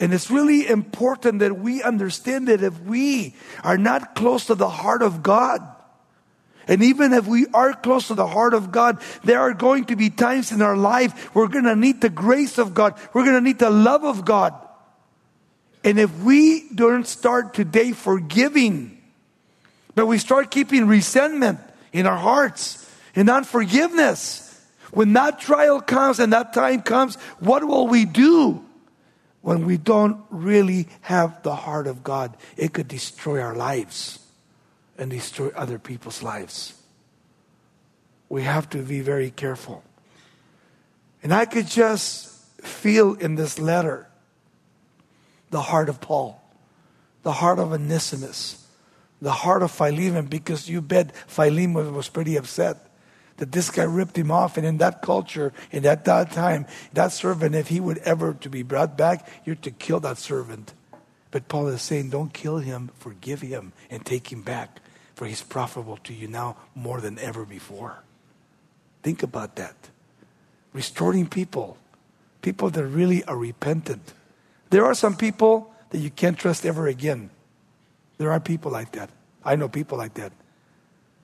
And 0.00 0.14
it's 0.14 0.30
really 0.30 0.66
important 0.66 1.40
that 1.40 1.58
we 1.58 1.82
understand 1.82 2.48
that 2.48 2.62
if 2.62 2.80
we 2.80 3.34
are 3.62 3.76
not 3.76 4.14
close 4.14 4.46
to 4.46 4.54
the 4.54 4.70
heart 4.70 5.02
of 5.02 5.22
God, 5.22 5.60
and 6.70 6.84
even 6.84 7.12
if 7.12 7.26
we 7.26 7.48
are 7.52 7.72
close 7.72 8.06
to 8.06 8.14
the 8.14 8.28
heart 8.28 8.54
of 8.54 8.70
God, 8.70 9.02
there 9.24 9.40
are 9.40 9.52
going 9.52 9.86
to 9.86 9.96
be 9.96 10.08
times 10.08 10.52
in 10.52 10.62
our 10.62 10.76
life 10.76 11.34
we're 11.34 11.48
going 11.48 11.64
to 11.64 11.74
need 11.74 12.00
the 12.00 12.08
grace 12.08 12.58
of 12.58 12.74
God. 12.74 12.94
We're 13.12 13.24
going 13.24 13.34
to 13.34 13.40
need 13.40 13.58
the 13.58 13.70
love 13.70 14.04
of 14.04 14.24
God. 14.24 14.54
And 15.82 15.98
if 15.98 16.16
we 16.20 16.68
don't 16.72 17.08
start 17.08 17.54
today 17.54 17.90
forgiving, 17.90 19.02
but 19.96 20.06
we 20.06 20.18
start 20.18 20.52
keeping 20.52 20.86
resentment 20.86 21.58
in 21.92 22.06
our 22.06 22.16
hearts 22.16 22.88
and 23.16 23.28
unforgiveness, 23.28 24.46
when 24.92 25.12
that 25.14 25.40
trial 25.40 25.80
comes 25.80 26.20
and 26.20 26.32
that 26.32 26.52
time 26.52 26.82
comes, 26.82 27.16
what 27.40 27.66
will 27.66 27.88
we 27.88 28.04
do? 28.04 28.64
When 29.42 29.66
we 29.66 29.76
don't 29.76 30.22
really 30.30 30.86
have 31.00 31.42
the 31.42 31.56
heart 31.56 31.88
of 31.88 32.04
God, 32.04 32.36
it 32.56 32.72
could 32.72 32.86
destroy 32.86 33.40
our 33.40 33.56
lives 33.56 34.20
and 35.00 35.10
destroy 35.10 35.48
other 35.56 35.78
people's 35.78 36.22
lives. 36.22 36.74
We 38.28 38.42
have 38.42 38.68
to 38.70 38.78
be 38.78 39.00
very 39.00 39.30
careful. 39.30 39.82
And 41.22 41.32
I 41.32 41.46
could 41.46 41.66
just 41.66 42.28
feel 42.62 43.14
in 43.14 43.34
this 43.34 43.58
letter 43.58 44.06
the 45.50 45.62
heart 45.62 45.88
of 45.88 46.00
Paul, 46.00 46.40
the 47.22 47.32
heart 47.32 47.58
of 47.58 47.72
Onesimus, 47.72 48.64
the 49.20 49.32
heart 49.32 49.62
of 49.62 49.70
Philemon, 49.70 50.26
because 50.26 50.68
you 50.68 50.80
bet 50.80 51.16
Philemon 51.26 51.94
was 51.94 52.08
pretty 52.08 52.36
upset 52.36 52.86
that 53.38 53.52
this 53.52 53.70
guy 53.70 53.84
ripped 53.84 54.16
him 54.16 54.30
off. 54.30 54.58
And 54.58 54.66
in 54.66 54.78
that 54.78 55.00
culture, 55.00 55.52
in 55.72 55.82
that, 55.84 56.04
that 56.04 56.30
time, 56.30 56.66
that 56.92 57.12
servant, 57.12 57.54
if 57.54 57.68
he 57.68 57.80
would 57.80 57.98
ever 57.98 58.34
to 58.34 58.50
be 58.50 58.62
brought 58.62 58.98
back, 58.98 59.26
you're 59.46 59.56
to 59.56 59.70
kill 59.70 60.00
that 60.00 60.18
servant. 60.18 60.74
But 61.30 61.48
Paul 61.48 61.68
is 61.68 61.80
saying, 61.80 62.10
don't 62.10 62.32
kill 62.32 62.58
him, 62.58 62.90
forgive 62.98 63.40
him, 63.40 63.72
and 63.88 64.04
take 64.04 64.30
him 64.30 64.42
back 64.42 64.80
for 65.20 65.26
he's 65.26 65.42
profitable 65.42 65.98
to 65.98 66.14
you 66.14 66.26
now 66.26 66.56
more 66.74 66.98
than 66.98 67.18
ever 67.18 67.44
before. 67.44 68.02
Think 69.02 69.22
about 69.22 69.56
that. 69.56 69.76
Restoring 70.72 71.26
people, 71.26 71.76
people 72.40 72.70
that 72.70 72.86
really 72.86 73.22
are 73.24 73.36
repentant. 73.36 74.14
There 74.70 74.82
are 74.82 74.94
some 74.94 75.14
people 75.14 75.74
that 75.90 75.98
you 75.98 76.08
can't 76.08 76.38
trust 76.38 76.64
ever 76.64 76.86
again. 76.86 77.28
There 78.16 78.32
are 78.32 78.40
people 78.40 78.72
like 78.72 78.92
that. 78.92 79.10
I 79.44 79.56
know 79.56 79.68
people 79.68 79.98
like 79.98 80.14
that. 80.14 80.32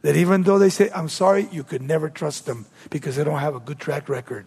That 0.02 0.14
even 0.14 0.42
though 0.42 0.58
they 0.58 0.68
say, 0.68 0.90
I'm 0.94 1.08
sorry, 1.08 1.48
you 1.50 1.64
could 1.64 1.80
never 1.80 2.10
trust 2.10 2.44
them 2.44 2.66
because 2.90 3.16
they 3.16 3.24
don't 3.24 3.38
have 3.38 3.54
a 3.54 3.60
good 3.60 3.78
track 3.78 4.10
record. 4.10 4.44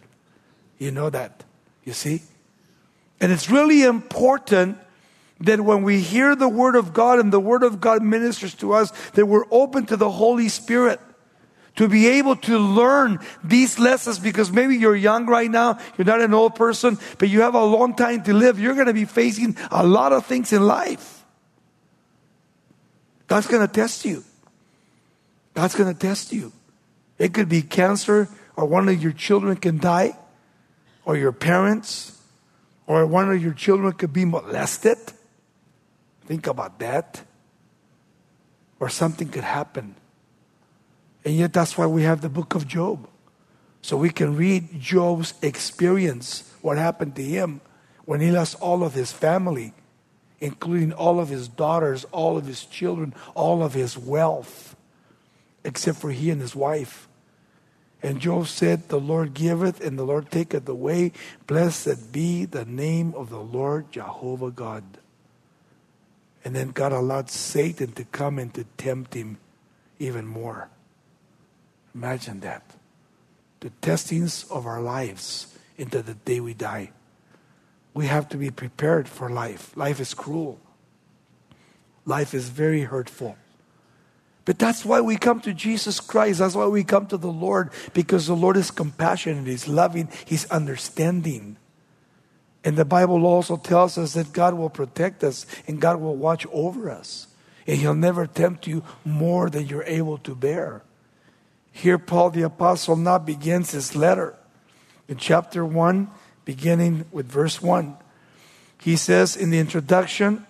You 0.78 0.92
know 0.92 1.10
that. 1.10 1.42
You 1.82 1.92
see? 1.92 2.22
And 3.20 3.32
it's 3.32 3.50
really 3.50 3.82
important 3.82 4.78
that 5.40 5.60
when 5.60 5.82
we 5.82 6.00
hear 6.00 6.36
the 6.36 6.48
Word 6.48 6.76
of 6.76 6.92
God 6.92 7.18
and 7.18 7.32
the 7.32 7.40
Word 7.40 7.62
of 7.62 7.80
God 7.80 8.02
ministers 8.02 8.54
to 8.56 8.72
us, 8.72 8.92
that 9.12 9.26
we're 9.26 9.46
open 9.50 9.86
to 9.86 9.96
the 9.96 10.10
Holy 10.10 10.48
Spirit 10.48 11.00
to 11.76 11.88
be 11.88 12.08
able 12.08 12.36
to 12.36 12.58
learn 12.58 13.18
these 13.42 13.78
lessons 13.78 14.18
because 14.18 14.52
maybe 14.52 14.76
you're 14.76 14.96
young 14.96 15.26
right 15.26 15.50
now, 15.50 15.78
you're 15.96 16.04
not 16.04 16.20
an 16.20 16.34
old 16.34 16.54
person, 16.54 16.98
but 17.18 17.28
you 17.28 17.40
have 17.40 17.54
a 17.54 17.64
long 17.64 17.94
time 17.94 18.22
to 18.24 18.34
live. 18.34 18.60
You're 18.60 18.74
going 18.74 18.86
to 18.86 18.94
be 18.94 19.06
facing 19.06 19.56
a 19.70 19.86
lot 19.86 20.12
of 20.12 20.26
things 20.26 20.52
in 20.52 20.66
life. 20.66 21.24
God's 23.28 23.46
going 23.46 23.66
to 23.66 23.72
test 23.72 24.04
you. 24.04 24.24
God's 25.54 25.74
going 25.74 25.92
to 25.92 25.98
test 25.98 26.32
you. 26.32 26.52
It 27.18 27.32
could 27.32 27.48
be 27.48 27.62
cancer, 27.62 28.28
or 28.56 28.66
one 28.66 28.88
of 28.88 29.02
your 29.02 29.12
children 29.12 29.56
can 29.56 29.78
die, 29.78 30.16
or 31.04 31.16
your 31.16 31.32
parents, 31.32 32.18
or 32.86 33.06
one 33.06 33.30
of 33.30 33.42
your 33.42 33.52
children 33.54 33.92
could 33.92 34.12
be 34.12 34.24
molested 34.24 34.98
Think 36.30 36.46
about 36.46 36.78
that. 36.78 37.24
Or 38.78 38.88
something 38.88 39.30
could 39.30 39.42
happen. 39.42 39.96
And 41.24 41.34
yet, 41.34 41.52
that's 41.52 41.76
why 41.76 41.86
we 41.86 42.04
have 42.04 42.20
the 42.20 42.28
book 42.28 42.54
of 42.54 42.68
Job. 42.68 43.08
So 43.82 43.96
we 43.96 44.10
can 44.10 44.36
read 44.36 44.80
Job's 44.80 45.34
experience, 45.42 46.48
what 46.62 46.78
happened 46.78 47.16
to 47.16 47.24
him 47.24 47.60
when 48.04 48.20
he 48.20 48.30
lost 48.30 48.54
all 48.60 48.84
of 48.84 48.94
his 48.94 49.10
family, 49.10 49.74
including 50.38 50.92
all 50.92 51.18
of 51.18 51.30
his 51.30 51.48
daughters, 51.48 52.04
all 52.12 52.38
of 52.38 52.46
his 52.46 52.64
children, 52.64 53.12
all 53.34 53.64
of 53.64 53.74
his 53.74 53.98
wealth, 53.98 54.76
except 55.64 55.98
for 55.98 56.12
he 56.12 56.30
and 56.30 56.40
his 56.40 56.54
wife. 56.54 57.08
And 58.04 58.20
Job 58.20 58.46
said, 58.46 58.88
The 58.88 59.00
Lord 59.00 59.34
giveth 59.34 59.84
and 59.84 59.98
the 59.98 60.04
Lord 60.04 60.30
taketh 60.30 60.68
away. 60.68 61.10
Blessed 61.48 62.12
be 62.12 62.44
the 62.44 62.64
name 62.64 63.14
of 63.16 63.30
the 63.30 63.40
Lord 63.40 63.90
Jehovah 63.90 64.52
God. 64.52 64.84
And 66.44 66.54
then 66.56 66.70
God 66.70 66.92
allowed 66.92 67.30
Satan 67.30 67.92
to 67.92 68.04
come 68.04 68.38
and 68.38 68.52
to 68.54 68.64
tempt 68.76 69.14
him 69.14 69.38
even 69.98 70.26
more. 70.26 70.70
Imagine 71.94 72.40
that. 72.40 72.62
The 73.60 73.70
testings 73.82 74.44
of 74.50 74.66
our 74.66 74.80
lives 74.80 75.54
into 75.76 76.02
the 76.02 76.14
day 76.14 76.40
we 76.40 76.54
die. 76.54 76.92
We 77.92 78.06
have 78.06 78.28
to 78.30 78.36
be 78.36 78.50
prepared 78.50 79.08
for 79.08 79.28
life. 79.28 79.76
Life 79.76 80.00
is 80.00 80.14
cruel. 80.14 80.58
Life 82.06 82.32
is 82.32 82.48
very 82.48 82.82
hurtful. 82.82 83.36
But 84.44 84.58
that's 84.58 84.84
why 84.84 85.00
we 85.00 85.16
come 85.16 85.40
to 85.40 85.52
Jesus 85.52 86.00
Christ. 86.00 86.38
That's 86.38 86.54
why 86.54 86.66
we 86.66 86.82
come 86.82 87.06
to 87.08 87.16
the 87.16 87.30
Lord, 87.30 87.70
because 87.92 88.26
the 88.26 88.34
Lord 88.34 88.56
is 88.56 88.70
compassionate, 88.70 89.46
He's 89.46 89.68
loving, 89.68 90.08
He's 90.24 90.46
understanding. 90.46 91.56
And 92.62 92.76
the 92.76 92.84
Bible 92.84 93.24
also 93.24 93.56
tells 93.56 93.96
us 93.96 94.14
that 94.14 94.32
God 94.32 94.54
will 94.54 94.70
protect 94.70 95.24
us 95.24 95.46
and 95.66 95.80
God 95.80 96.00
will 96.00 96.16
watch 96.16 96.46
over 96.52 96.90
us. 96.90 97.26
And 97.66 97.78
He'll 97.78 97.94
never 97.94 98.26
tempt 98.26 98.66
you 98.66 98.82
more 99.04 99.48
than 99.48 99.66
you're 99.66 99.84
able 99.84 100.18
to 100.18 100.34
bear. 100.34 100.82
Here, 101.72 101.98
Paul 101.98 102.30
the 102.30 102.42
Apostle 102.42 102.96
now 102.96 103.18
begins 103.18 103.70
his 103.70 103.94
letter. 103.94 104.34
In 105.08 105.16
chapter 105.16 105.64
1, 105.64 106.10
beginning 106.44 107.04
with 107.12 107.26
verse 107.26 107.62
1, 107.62 107.96
he 108.80 108.96
says 108.96 109.36
in 109.36 109.50
the 109.50 109.58
introduction, 109.58 110.46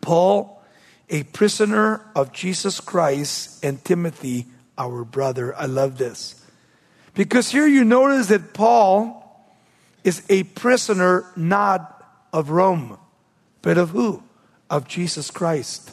Paul, 0.00 0.62
a 1.08 1.22
prisoner 1.24 2.04
of 2.14 2.32
Jesus 2.32 2.80
Christ, 2.80 3.64
and 3.64 3.82
Timothy, 3.84 4.46
our 4.76 5.04
brother. 5.04 5.54
I 5.56 5.66
love 5.66 5.98
this. 5.98 6.42
Because 7.14 7.50
here 7.50 7.66
you 7.66 7.84
notice 7.84 8.28
that 8.28 8.52
Paul 8.52 9.25
is 10.06 10.22
a 10.28 10.44
prisoner 10.44 11.24
not 11.34 11.92
of 12.32 12.50
Rome, 12.50 12.96
but 13.60 13.76
of 13.76 13.90
who? 13.90 14.22
Of 14.70 14.86
Jesus 14.86 15.32
Christ. 15.32 15.92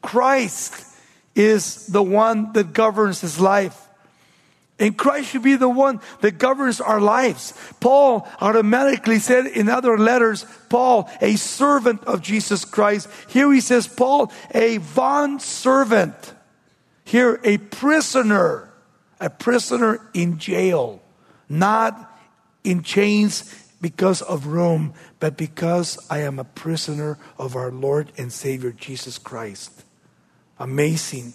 Christ 0.00 0.86
is 1.34 1.88
the 1.88 2.02
one 2.02 2.52
that 2.52 2.72
governs 2.72 3.20
his 3.20 3.40
life. 3.40 3.88
And 4.78 4.96
Christ 4.96 5.30
should 5.30 5.42
be 5.42 5.56
the 5.56 5.68
one 5.68 6.00
that 6.20 6.38
governs 6.38 6.80
our 6.80 7.00
lives. 7.00 7.52
Paul 7.80 8.28
automatically 8.40 9.18
said 9.18 9.46
in 9.46 9.68
other 9.68 9.98
letters, 9.98 10.46
Paul, 10.68 11.10
a 11.20 11.34
servant 11.34 12.04
of 12.04 12.22
Jesus 12.22 12.64
Christ. 12.64 13.08
Here 13.28 13.52
he 13.52 13.60
says, 13.60 13.88
Paul, 13.88 14.32
a 14.54 14.78
bond 14.78 15.42
servant. 15.42 16.34
Here, 17.04 17.40
a 17.42 17.58
prisoner, 17.58 18.72
a 19.20 19.30
prisoner 19.30 20.00
in 20.14 20.38
jail, 20.38 21.02
not 21.48 22.11
in 22.64 22.82
chains 22.82 23.68
because 23.80 24.22
of 24.22 24.46
Rome, 24.46 24.94
but 25.18 25.36
because 25.36 25.98
I 26.08 26.20
am 26.20 26.38
a 26.38 26.44
prisoner 26.44 27.18
of 27.38 27.56
our 27.56 27.70
Lord 27.70 28.12
and 28.16 28.32
Savior 28.32 28.70
Jesus 28.70 29.18
Christ. 29.18 29.82
Amazing. 30.58 31.34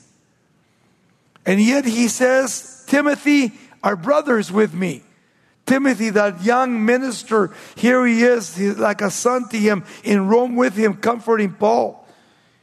And 1.45 1.61
yet 1.61 1.85
he 1.85 2.07
says, 2.07 2.85
Timothy, 2.87 3.53
our 3.83 3.95
brother 3.95 4.37
is 4.39 4.51
with 4.51 4.73
me. 4.73 5.03
Timothy, 5.65 6.09
that 6.11 6.43
young 6.43 6.85
minister, 6.85 7.53
here 7.75 8.05
he 8.05 8.23
is, 8.23 8.55
he's 8.55 8.77
like 8.77 9.01
a 9.01 9.11
son 9.11 9.49
to 9.49 9.57
him 9.57 9.83
in 10.03 10.27
Rome 10.27 10.55
with 10.55 10.75
him, 10.75 10.95
comforting 10.95 11.53
Paul. 11.53 12.07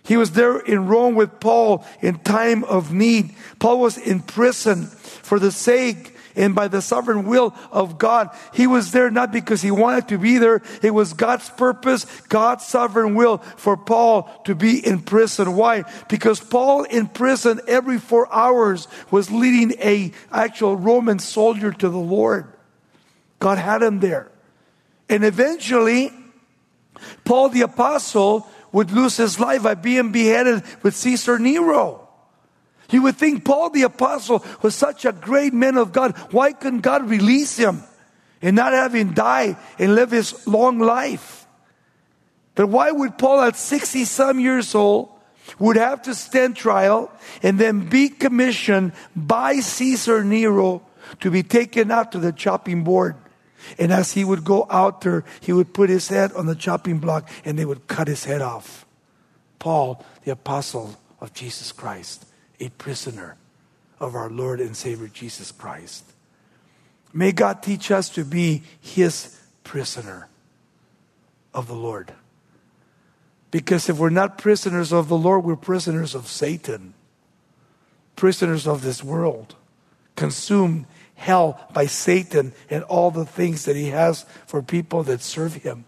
He 0.02 0.16
was 0.16 0.32
there 0.32 0.58
in 0.58 0.86
Rome 0.86 1.14
with 1.14 1.40
Paul 1.40 1.84
in 2.00 2.18
time 2.18 2.64
of 2.64 2.92
need. 2.92 3.34
Paul 3.58 3.80
was 3.80 3.98
in 3.98 4.20
prison 4.20 4.86
for 4.86 5.38
the 5.38 5.52
sake 5.52 6.13
and 6.36 6.54
by 6.54 6.68
the 6.68 6.82
sovereign 6.82 7.24
will 7.24 7.54
of 7.70 7.98
God. 7.98 8.30
He 8.52 8.66
was 8.66 8.92
there 8.92 9.10
not 9.10 9.32
because 9.32 9.62
he 9.62 9.70
wanted 9.70 10.08
to 10.08 10.18
be 10.18 10.38
there. 10.38 10.62
It 10.82 10.92
was 10.92 11.12
God's 11.12 11.48
purpose, 11.50 12.04
God's 12.28 12.66
sovereign 12.66 13.14
will 13.14 13.38
for 13.38 13.76
Paul 13.76 14.24
to 14.44 14.54
be 14.54 14.84
in 14.84 15.00
prison. 15.00 15.56
Why? 15.56 15.84
Because 16.08 16.40
Paul 16.40 16.84
in 16.84 17.06
prison 17.06 17.60
every 17.66 17.98
four 17.98 18.32
hours 18.32 18.88
was 19.10 19.30
leading 19.30 19.78
a 19.80 20.12
actual 20.32 20.76
Roman 20.76 21.18
soldier 21.18 21.72
to 21.72 21.88
the 21.88 21.98
Lord. 21.98 22.46
God 23.38 23.58
had 23.58 23.82
him 23.82 24.00
there. 24.00 24.30
And 25.08 25.24
eventually, 25.24 26.12
Paul 27.24 27.50
the 27.50 27.62
apostle 27.62 28.48
would 28.72 28.90
lose 28.90 29.16
his 29.16 29.38
life 29.38 29.62
by 29.62 29.74
being 29.74 30.10
beheaded 30.10 30.62
with 30.82 30.96
Caesar 30.96 31.38
Nero. 31.38 32.03
You 32.90 33.02
would 33.02 33.16
think 33.16 33.44
Paul 33.44 33.70
the 33.70 33.82
apostle 33.82 34.44
was 34.62 34.74
such 34.74 35.04
a 35.04 35.12
great 35.12 35.54
man 35.54 35.76
of 35.76 35.92
God. 35.92 36.16
Why 36.30 36.52
couldn't 36.52 36.80
God 36.80 37.08
release 37.08 37.56
him 37.56 37.82
and 38.42 38.54
not 38.56 38.72
have 38.72 38.94
him 38.94 39.14
die 39.14 39.56
and 39.78 39.94
live 39.94 40.10
his 40.10 40.46
long 40.46 40.78
life? 40.78 41.46
But 42.54 42.68
why 42.68 42.90
would 42.90 43.18
Paul 43.18 43.40
at 43.40 43.56
60 43.56 44.04
some 44.04 44.38
years 44.38 44.74
old 44.74 45.10
would 45.58 45.76
have 45.76 46.02
to 46.02 46.14
stand 46.14 46.56
trial 46.56 47.10
and 47.42 47.58
then 47.58 47.88
be 47.88 48.08
commissioned 48.08 48.92
by 49.16 49.56
Caesar 49.56 50.22
Nero 50.22 50.82
to 51.20 51.30
be 51.30 51.42
taken 51.42 51.90
out 51.90 52.12
to 52.12 52.18
the 52.18 52.32
chopping 52.32 52.84
board? 52.84 53.16
And 53.78 53.92
as 53.92 54.12
he 54.12 54.24
would 54.24 54.44
go 54.44 54.66
out 54.70 55.00
there, 55.00 55.24
he 55.40 55.52
would 55.52 55.72
put 55.72 55.88
his 55.88 56.08
head 56.08 56.32
on 56.34 56.46
the 56.46 56.54
chopping 56.54 56.98
block 56.98 57.28
and 57.46 57.58
they 57.58 57.64
would 57.64 57.88
cut 57.88 58.08
his 58.08 58.24
head 58.24 58.42
off. 58.42 58.84
Paul, 59.58 60.04
the 60.24 60.32
apostle 60.32 60.96
of 61.20 61.32
Jesus 61.32 61.72
Christ 61.72 62.26
a 62.60 62.68
prisoner 62.70 63.36
of 64.00 64.14
our 64.14 64.30
Lord 64.30 64.60
and 64.60 64.76
Savior 64.76 65.08
Jesus 65.08 65.52
Christ. 65.52 66.04
May 67.12 67.32
God 67.32 67.62
teach 67.62 67.90
us 67.90 68.08
to 68.10 68.24
be 68.24 68.62
His 68.80 69.40
prisoner 69.62 70.28
of 71.52 71.68
the 71.68 71.74
Lord. 71.74 72.12
Because 73.50 73.88
if 73.88 73.98
we're 73.98 74.10
not 74.10 74.36
prisoners 74.36 74.92
of 74.92 75.08
the 75.08 75.16
Lord, 75.16 75.44
we're 75.44 75.54
prisoners 75.54 76.14
of 76.14 76.26
Satan, 76.26 76.94
prisoners 78.16 78.66
of 78.66 78.82
this 78.82 79.04
world, 79.04 79.54
consumed 80.16 80.86
hell 81.14 81.60
by 81.72 81.86
Satan 81.86 82.52
and 82.68 82.82
all 82.84 83.12
the 83.12 83.24
things 83.24 83.64
that 83.64 83.76
he 83.76 83.90
has 83.90 84.26
for 84.46 84.60
people 84.60 85.04
that 85.04 85.20
serve 85.20 85.54
him. 85.54 85.84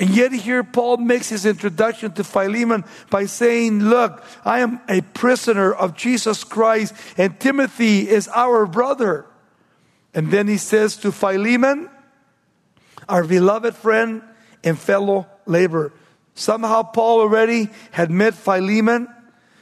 And 0.00 0.08
yet, 0.16 0.32
here 0.32 0.64
Paul 0.64 0.96
makes 0.96 1.28
his 1.28 1.44
introduction 1.44 2.12
to 2.12 2.24
Philemon 2.24 2.84
by 3.10 3.26
saying, 3.26 3.80
Look, 3.80 4.24
I 4.46 4.60
am 4.60 4.80
a 4.88 5.02
prisoner 5.02 5.74
of 5.74 5.94
Jesus 5.94 6.42
Christ, 6.42 6.94
and 7.18 7.38
Timothy 7.38 8.08
is 8.08 8.26
our 8.28 8.64
brother. 8.64 9.26
And 10.14 10.30
then 10.30 10.48
he 10.48 10.56
says 10.56 10.96
to 10.98 11.12
Philemon, 11.12 11.90
our 13.10 13.24
beloved 13.24 13.76
friend 13.76 14.22
and 14.64 14.78
fellow 14.78 15.26
laborer. 15.44 15.92
Somehow, 16.34 16.82
Paul 16.82 17.20
already 17.20 17.68
had 17.90 18.10
met 18.10 18.32
Philemon, 18.32 19.06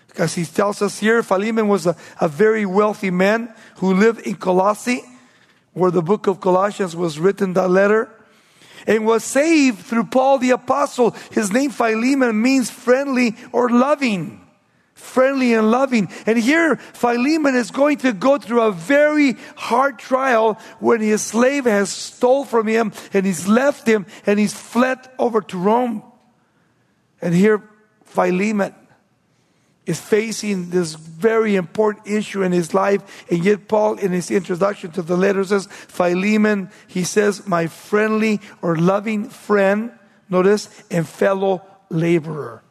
because 0.06 0.36
he 0.36 0.44
tells 0.44 0.80
us 0.82 1.00
here 1.00 1.20
Philemon 1.24 1.66
was 1.66 1.84
a, 1.84 1.96
a 2.20 2.28
very 2.28 2.64
wealthy 2.64 3.10
man 3.10 3.52
who 3.78 3.92
lived 3.92 4.20
in 4.20 4.36
Colossae, 4.36 5.02
where 5.72 5.90
the 5.90 6.02
book 6.02 6.28
of 6.28 6.40
Colossians 6.40 6.94
was 6.94 7.18
written, 7.18 7.54
that 7.54 7.70
letter 7.70 8.08
and 8.88 9.06
was 9.06 9.22
saved 9.22 9.84
through 9.84 10.04
Paul 10.04 10.38
the 10.38 10.50
apostle. 10.50 11.14
His 11.30 11.52
name 11.52 11.70
Philemon 11.70 12.42
means 12.42 12.70
friendly 12.70 13.36
or 13.52 13.68
loving. 13.68 14.44
Friendly 14.94 15.54
and 15.54 15.70
loving. 15.70 16.08
And 16.26 16.38
here 16.38 16.76
Philemon 16.76 17.54
is 17.54 17.70
going 17.70 17.98
to 17.98 18.12
go 18.12 18.38
through 18.38 18.62
a 18.62 18.72
very 18.72 19.36
hard 19.56 19.98
trial 19.98 20.54
when 20.80 21.00
his 21.00 21.22
slave 21.22 21.66
has 21.66 21.90
stole 21.90 22.44
from 22.44 22.66
him 22.66 22.92
and 23.12 23.24
he's 23.24 23.46
left 23.46 23.86
him 23.86 24.06
and 24.26 24.40
he's 24.40 24.54
fled 24.54 24.98
over 25.18 25.42
to 25.42 25.58
Rome. 25.58 26.02
And 27.20 27.34
here 27.34 27.62
Philemon 28.04 28.74
is 29.88 29.98
facing 29.98 30.68
this 30.68 30.92
very 30.94 31.56
important 31.56 32.06
issue 32.06 32.42
in 32.42 32.52
his 32.52 32.74
life. 32.74 33.24
And 33.30 33.42
yet, 33.42 33.68
Paul, 33.68 33.94
in 33.94 34.12
his 34.12 34.30
introduction 34.30 34.92
to 34.92 35.02
the 35.02 35.16
letter, 35.16 35.42
says, 35.42 35.66
Philemon, 35.66 36.70
he 36.86 37.04
says, 37.04 37.48
my 37.48 37.68
friendly 37.68 38.42
or 38.60 38.76
loving 38.76 39.30
friend, 39.30 39.90
notice, 40.28 40.68
and 40.90 41.08
fellow 41.08 41.62
laborer. 41.88 42.62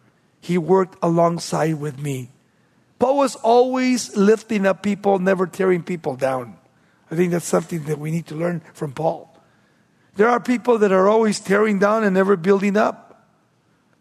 He 0.42 0.60
worked 0.60 0.96
alongside 1.02 1.82
with 1.82 1.98
me. 1.98 2.30
Paul 3.00 3.18
was 3.18 3.36
always 3.36 4.16
lifting 4.16 4.68
up 4.68 4.84
people, 4.84 5.18
never 5.18 5.48
tearing 5.48 5.82
people 5.82 6.16
down. 6.16 6.56
I 7.10 7.16
think 7.16 7.32
that's 7.32 7.46
something 7.46 7.86
that 7.86 7.98
we 7.98 8.12
need 8.12 8.28
to 8.28 8.36
learn 8.36 8.62
from 8.74 8.92
Paul. 8.94 9.36
There 10.18 10.30
are 10.30 10.40
people 10.40 10.78
that 10.78 10.92
are 10.92 11.10
always 11.10 11.40
tearing 11.40 11.80
down 11.80 12.04
and 12.04 12.14
never 12.14 12.38
building 12.38 12.78
up. 12.78 13.07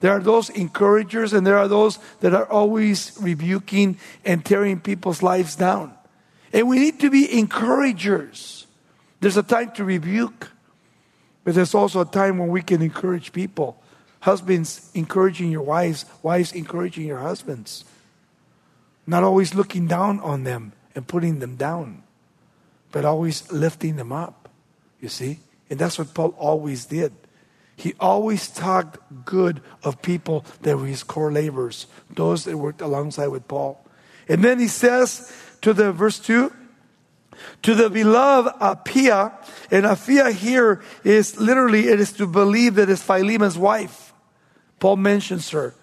There 0.01 0.13
are 0.13 0.21
those 0.21 0.51
encouragers, 0.51 1.33
and 1.33 1.47
there 1.47 1.59
are 1.59 1.69
those 1.69 1.99
that 2.21 2.35
are 2.35 2.51
always 2.51 3.17
rebuking 3.21 3.99
and 4.25 4.45
tearing 4.45 4.81
people's 4.81 5.23
lives 5.23 5.57
down. 5.57 5.95
And 6.53 6.69
we 6.69 6.79
need 6.79 7.01
to 7.01 7.11
be 7.11 7.39
encouragers. 7.39 8.67
There's 9.21 9.37
a 9.37 9.43
time 9.43 9.73
to 9.73 9.85
rebuke, 9.85 10.51
but 11.45 11.55
there's 11.55 11.75
also 11.75 12.03
a 12.03 12.05
time 12.05 12.39
when 12.39 12.49
we 12.49 12.63
can 12.63 12.83
encourage 12.83 13.33
people. 13.33 13.83
Husbands 14.21 14.91
encouraging 14.95 15.51
your 15.51 15.63
wives, 15.63 16.05
wives 16.23 16.53
encouraging 16.53 17.07
your 17.07 17.21
husbands. 17.21 17.85
Not 19.07 19.23
always 19.23 19.55
looking 19.55 19.87
down 19.87 20.21
on 20.21 20.45
them 20.45 20.73
and 20.95 21.07
putting 21.07 21.39
them 21.39 21.57
down, 21.57 22.03
but 22.93 23.05
always 23.05 23.51
lifting 23.53 23.97
them 23.97 24.13
up. 24.13 24.49
You 25.01 25.09
see? 25.09 25.39
And 25.71 25.79
that's 25.79 25.99
what 25.99 26.13
Paul 26.13 26.35
always 26.39 26.87
did. 26.87 27.13
He 27.77 27.95
always 28.01 28.49
talked 28.49 28.99
good 29.25 29.61
of 29.85 30.01
people 30.01 30.45
that 30.63 30.79
were 30.79 30.87
his 30.87 31.03
core 31.03 31.31
laborers, 31.31 31.87
those 32.11 32.45
that 32.45 32.57
worked 32.57 32.81
alongside 32.81 33.29
with 33.29 33.47
Paul. 33.47 33.85
And 34.29 34.43
then 34.43 34.59
he 34.59 34.69
says 34.69 35.33
to 35.61 35.73
the 35.73 35.93
verse 35.93 36.19
2 36.19 36.53
to 37.63 37.75
the 37.75 37.91
beloved 37.91 38.55
Apphia, 38.61 39.33
and 39.71 39.85
Apphia 39.85 40.33
here 40.33 40.83
is 41.05 41.39
literally, 41.39 41.89
it 41.89 42.01
is 42.01 42.13
to 42.15 42.27
believe 42.27 42.77
that 42.77 42.89
it's 42.89 43.03
Philemon's 43.03 43.59
wife. 43.59 44.15
Paul 44.81 44.97
mentions 44.97 45.51
her. 45.51 45.75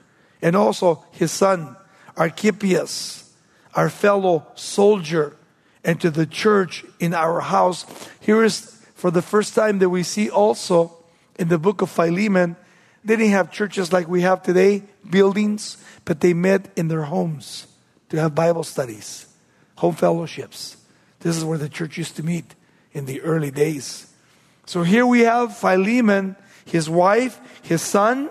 And 0.42 0.56
also 0.56 1.06
his 1.12 1.32
son, 1.32 1.76
Archippus, 2.18 3.32
our 3.76 3.90
fellow 3.90 4.46
soldier, 4.56 5.38
and 5.84 6.00
to 6.02 6.10
the 6.10 6.26
church 6.26 6.86
in 7.00 7.14
our 7.14 7.42
house. 7.42 7.86
Here 8.20 8.44
is 8.44 8.82
for 8.96 9.12
the 9.12 9.22
first 9.22 9.56
time 9.56 9.80
that 9.80 9.90
we 9.90 10.04
see 10.04 10.30
also 10.30 11.03
in 11.38 11.48
the 11.48 11.58
book 11.58 11.82
of 11.82 11.90
Philemon, 11.90 12.56
they 13.04 13.16
didn't 13.16 13.32
have 13.32 13.52
churches 13.52 13.92
like 13.92 14.08
we 14.08 14.22
have 14.22 14.44
today, 14.44 14.84
buildings, 15.10 15.78
but 16.06 16.22
they 16.22 16.34
met 16.34 16.72
in 16.76 16.88
their 16.88 17.04
homes 17.04 17.68
to 18.10 18.20
have 18.20 18.34
Bible 18.36 18.64
studies, 18.64 19.28
home 19.76 19.96
fellowships. 19.96 20.78
This 21.20 21.36
is 21.36 21.44
where 21.44 21.58
the 21.58 21.70
church 21.70 21.98
used 21.98 22.16
to 22.18 22.24
meet 22.24 22.56
in 22.94 23.06
the 23.06 23.22
early 23.22 23.52
days. 23.52 24.14
So 24.66 24.84
here 24.84 25.06
we 25.06 25.22
have 25.22 25.58
Philemon, 25.58 26.36
his 26.66 26.90
wife, 26.90 27.40
his 27.62 27.82
son, 27.82 28.30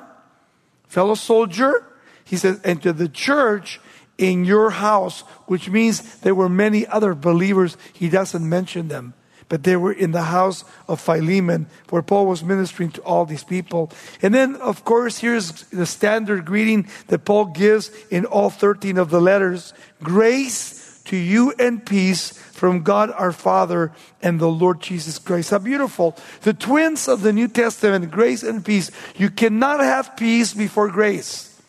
fellow 0.86 1.14
soldier. 1.14 1.86
He 2.24 2.36
says, 2.36 2.60
and 2.64 2.82
to 2.82 2.92
the 2.92 3.08
church 3.08 3.80
in 4.16 4.44
your 4.44 4.70
house, 4.70 5.22
which 5.46 5.68
means 5.68 6.20
there 6.20 6.34
were 6.34 6.48
many 6.48 6.86
other 6.86 7.14
believers. 7.14 7.76
He 7.92 8.08
doesn't 8.08 8.48
mention 8.48 8.88
them 8.88 9.14
but 9.52 9.64
they 9.64 9.76
were 9.76 9.92
in 9.92 10.12
the 10.12 10.22
house 10.22 10.64
of 10.88 10.98
Philemon, 10.98 11.66
where 11.90 12.00
Paul 12.00 12.24
was 12.24 12.42
ministering 12.42 12.90
to 12.92 13.02
all 13.02 13.26
these 13.26 13.44
people. 13.44 13.92
And 14.22 14.32
then, 14.32 14.56
of 14.56 14.82
course, 14.82 15.18
here's 15.18 15.64
the 15.64 15.84
standard 15.84 16.46
greeting 16.46 16.88
that 17.08 17.26
Paul 17.26 17.44
gives 17.44 17.90
in 18.10 18.24
all 18.24 18.48
13 18.48 18.96
of 18.96 19.10
the 19.10 19.20
letters 19.20 19.74
Grace 20.02 21.02
to 21.04 21.18
you 21.18 21.52
and 21.58 21.84
peace 21.84 22.30
from 22.30 22.82
God 22.82 23.10
our 23.10 23.30
Father 23.30 23.92
and 24.22 24.40
the 24.40 24.48
Lord 24.48 24.80
Jesus 24.80 25.18
Christ. 25.18 25.50
How 25.50 25.58
beautiful. 25.58 26.16
The 26.40 26.54
twins 26.54 27.06
of 27.06 27.20
the 27.20 27.34
New 27.34 27.48
Testament, 27.48 28.10
grace 28.10 28.42
and 28.42 28.64
peace. 28.64 28.90
You 29.18 29.28
cannot 29.28 29.80
have 29.80 30.16
peace 30.16 30.54
before 30.54 30.88
grace, 30.88 31.60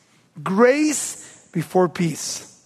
grace 0.41 1.50
before 1.52 1.89
peace. 1.89 2.65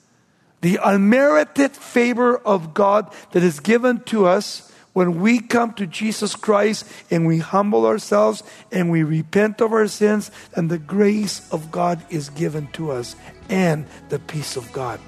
The 0.61 0.77
unmerited 0.83 1.71
favor 1.71 2.37
of 2.37 2.75
God 2.75 3.11
that 3.31 3.41
is 3.41 3.59
given 3.59 4.01
to 4.01 4.27
us 4.27 4.67
when 4.97 5.21
we 5.21 5.39
come 5.39 5.71
to 5.75 5.85
Jesus 5.85 6.35
Christ 6.35 6.83
and 7.11 7.27
we 7.27 7.37
humble 7.37 7.85
ourselves 7.85 8.41
and 8.71 8.89
we 8.89 9.03
repent 9.03 9.61
of 9.61 9.71
our 9.71 9.87
sins, 9.87 10.31
and 10.55 10.71
the 10.71 10.79
grace 10.79 11.47
of 11.53 11.69
God 11.69 12.03
is 12.09 12.29
given 12.31 12.65
to 12.69 12.89
us, 12.89 13.15
and 13.47 13.85
the 14.09 14.17
peace 14.17 14.57
of 14.57 14.73
God 14.73 14.99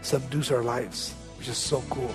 subdues 0.00 0.50
our 0.50 0.62
lives, 0.62 1.12
which 1.36 1.48
is 1.48 1.58
so 1.58 1.84
cool. 1.90 2.14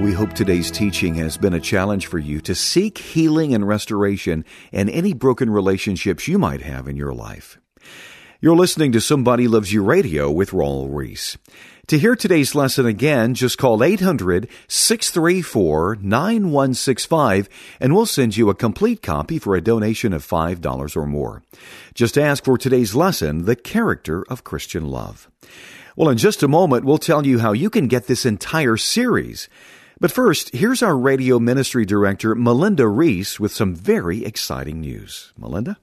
We 0.00 0.12
hope 0.12 0.32
today's 0.32 0.70
teaching 0.70 1.16
has 1.16 1.36
been 1.36 1.54
a 1.54 1.60
challenge 1.60 2.06
for 2.06 2.20
you 2.20 2.40
to 2.42 2.54
seek 2.54 2.98
healing 2.98 3.52
and 3.52 3.66
restoration 3.66 4.44
in 4.70 4.88
any 4.90 5.12
broken 5.12 5.50
relationships 5.50 6.28
you 6.28 6.38
might 6.38 6.62
have 6.62 6.86
in 6.86 6.94
your 6.94 7.14
life. 7.14 7.58
You're 8.38 8.54
listening 8.54 8.92
to 8.92 9.00
Somebody 9.00 9.48
Loves 9.48 9.72
You 9.72 9.82
Radio 9.82 10.30
with 10.30 10.50
Raul 10.50 10.94
Ries. 10.94 11.38
To 11.86 11.98
hear 11.98 12.14
today's 12.14 12.54
lesson 12.54 12.84
again, 12.84 13.32
just 13.32 13.56
call 13.56 13.82
800 13.82 14.46
634 14.68 15.96
9165 16.02 17.48
and 17.80 17.94
we'll 17.94 18.04
send 18.04 18.36
you 18.36 18.50
a 18.50 18.54
complete 18.54 19.00
copy 19.00 19.38
for 19.38 19.56
a 19.56 19.62
donation 19.62 20.12
of 20.12 20.26
$5 20.26 20.96
or 20.96 21.06
more. 21.06 21.44
Just 21.94 22.18
ask 22.18 22.44
for 22.44 22.58
today's 22.58 22.94
lesson, 22.94 23.46
The 23.46 23.56
Character 23.56 24.22
of 24.28 24.44
Christian 24.44 24.86
Love. 24.86 25.30
Well, 25.96 26.10
in 26.10 26.18
just 26.18 26.42
a 26.42 26.48
moment, 26.48 26.84
we'll 26.84 26.98
tell 26.98 27.24
you 27.24 27.38
how 27.38 27.52
you 27.52 27.70
can 27.70 27.88
get 27.88 28.06
this 28.06 28.26
entire 28.26 28.76
series. 28.76 29.48
But 29.98 30.12
first, 30.12 30.54
here's 30.54 30.82
our 30.82 30.98
radio 30.98 31.38
ministry 31.38 31.86
director, 31.86 32.34
Melinda 32.34 32.86
Ries, 32.86 33.40
with 33.40 33.54
some 33.54 33.74
very 33.74 34.26
exciting 34.26 34.82
news. 34.82 35.32
Melinda? 35.38 35.78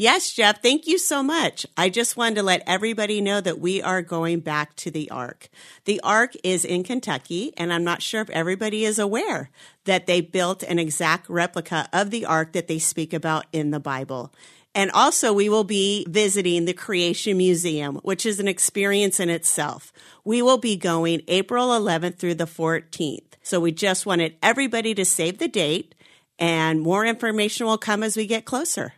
Yes, 0.00 0.32
Jeff, 0.32 0.62
thank 0.62 0.86
you 0.86 0.96
so 0.96 1.24
much. 1.24 1.66
I 1.76 1.88
just 1.88 2.16
wanted 2.16 2.36
to 2.36 2.44
let 2.44 2.62
everybody 2.68 3.20
know 3.20 3.40
that 3.40 3.58
we 3.58 3.82
are 3.82 4.00
going 4.00 4.38
back 4.38 4.76
to 4.76 4.92
the 4.92 5.10
Ark. 5.10 5.48
The 5.86 6.00
Ark 6.04 6.34
is 6.44 6.64
in 6.64 6.84
Kentucky, 6.84 7.52
and 7.56 7.72
I'm 7.72 7.82
not 7.82 8.00
sure 8.00 8.20
if 8.20 8.30
everybody 8.30 8.84
is 8.84 9.00
aware 9.00 9.50
that 9.86 10.06
they 10.06 10.20
built 10.20 10.62
an 10.62 10.78
exact 10.78 11.28
replica 11.28 11.88
of 11.92 12.12
the 12.12 12.26
Ark 12.26 12.52
that 12.52 12.68
they 12.68 12.78
speak 12.78 13.12
about 13.12 13.46
in 13.52 13.72
the 13.72 13.80
Bible. 13.80 14.32
And 14.72 14.92
also, 14.92 15.32
we 15.32 15.48
will 15.48 15.64
be 15.64 16.06
visiting 16.08 16.64
the 16.64 16.74
Creation 16.74 17.36
Museum, 17.36 17.96
which 18.04 18.24
is 18.24 18.38
an 18.38 18.46
experience 18.46 19.18
in 19.18 19.28
itself. 19.28 19.92
We 20.22 20.42
will 20.42 20.58
be 20.58 20.76
going 20.76 21.22
April 21.26 21.70
11th 21.70 22.18
through 22.18 22.34
the 22.34 22.44
14th. 22.44 23.32
So 23.42 23.58
we 23.58 23.72
just 23.72 24.06
wanted 24.06 24.36
everybody 24.44 24.94
to 24.94 25.04
save 25.04 25.38
the 25.38 25.48
date, 25.48 25.96
and 26.38 26.80
more 26.80 27.04
information 27.04 27.66
will 27.66 27.78
come 27.78 28.04
as 28.04 28.16
we 28.16 28.26
get 28.26 28.44
closer. 28.44 28.94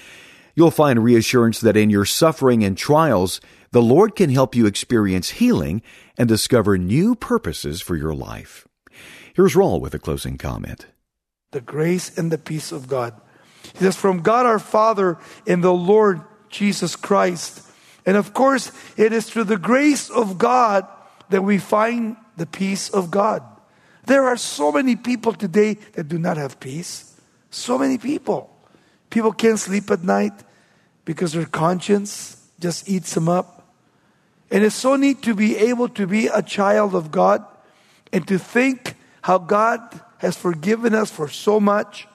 You'll 0.55 0.71
find 0.71 1.03
reassurance 1.03 1.61
that 1.61 1.77
in 1.77 1.91
your 1.91 2.05
suffering 2.05 2.65
and 2.65 2.77
trials, 2.77 3.41
the 3.71 3.83
Lord 3.83 4.17
can 4.17 4.31
help 4.31 4.55
you 4.55 4.67
experience 4.67 5.31
healing 5.31 5.83
and 6.19 6.29
discover 6.29 6.77
new 6.77 7.15
purposes 7.15 7.81
for 7.81 7.97
your 7.97 8.15
life. 8.15 8.67
Here's 9.35 9.55
Raul 9.55 9.81
with 9.81 9.95
a 9.95 9.99
closing 9.99 10.37
comment. 10.37 10.87
The 11.53 11.61
grace 11.61 12.17
and 12.19 12.31
the 12.31 12.39
peace 12.39 12.73
of 12.73 12.89
God. 12.89 13.15
He 13.75 13.79
says, 13.79 13.97
From 13.97 14.23
God 14.23 14.47
our 14.47 14.59
Father 14.59 15.19
and 15.47 15.63
the 15.63 15.73
Lord 15.73 16.21
Jesus 16.49 16.97
Christ. 16.97 17.63
And 18.05 18.17
of 18.17 18.35
course, 18.35 18.73
it 18.97 19.13
is 19.13 19.29
through 19.29 19.45
the 19.45 19.59
grace 19.59 20.11
of 20.11 20.39
God 20.39 20.87
that 21.29 21.43
we 21.43 21.59
find 21.59 22.17
the 22.37 22.47
peace 22.47 22.91
of 22.91 23.11
God. 23.11 23.43
There 24.07 24.27
are 24.27 24.37
so 24.37 24.73
many 24.73 24.97
people 24.97 25.33
today 25.33 25.75
that 25.95 26.09
do 26.09 26.19
not 26.19 26.37
have 26.37 26.61
peace. 26.61 27.21
So 27.51 27.79
many 27.79 27.99
people. 27.99 28.51
People 29.11 29.33
can't 29.33 29.59
sleep 29.59 29.91
at 29.91 30.03
night 30.03 30.33
because 31.05 31.33
their 31.33 31.47
conscience 31.47 32.49
just 32.61 32.89
eats 32.89 33.15
them 33.15 33.29
up. 33.29 33.75
And 34.51 34.65
it's 34.65 34.75
so 34.75 34.97
neat 34.97 35.23
to 35.23 35.35
be 35.35 35.57
able 35.57 35.89
to 35.91 36.07
be 36.07 36.27
a 36.27 36.43
child 36.43 36.95
of 36.95 37.11
God 37.11 37.45
and 38.13 38.27
to 38.29 38.39
think 38.39 38.95
how 39.23 39.39
God 39.39 39.81
has 40.19 40.37
forgiven 40.37 40.95
us 40.95 41.11
for 41.11 41.29
so 41.29 41.61
much, 41.61 42.09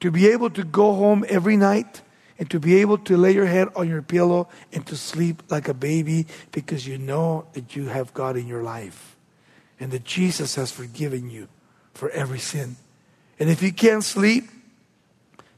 to 0.00 0.10
be 0.10 0.28
able 0.28 0.50
to 0.50 0.64
go 0.64 0.94
home 0.94 1.24
every 1.28 1.56
night 1.56 2.02
and 2.38 2.50
to 2.50 2.60
be 2.60 2.76
able 2.76 2.98
to 2.98 3.16
lay 3.16 3.32
your 3.32 3.46
head 3.46 3.68
on 3.74 3.88
your 3.88 4.02
pillow 4.02 4.48
and 4.72 4.86
to 4.86 4.96
sleep 4.96 5.42
like 5.50 5.68
a 5.68 5.74
baby 5.74 6.26
because 6.52 6.86
you 6.86 6.98
know 6.98 7.46
that 7.52 7.74
you 7.74 7.86
have 7.86 8.14
God 8.14 8.36
in 8.36 8.46
your 8.46 8.62
life 8.62 9.17
and 9.80 9.90
that 9.92 10.04
Jesus 10.04 10.54
has 10.56 10.70
forgiven 10.70 11.30
you 11.30 11.48
for 11.94 12.10
every 12.10 12.38
sin. 12.38 12.76
And 13.38 13.48
if 13.48 13.62
you 13.62 13.72
can't 13.72 14.04
sleep 14.04 14.44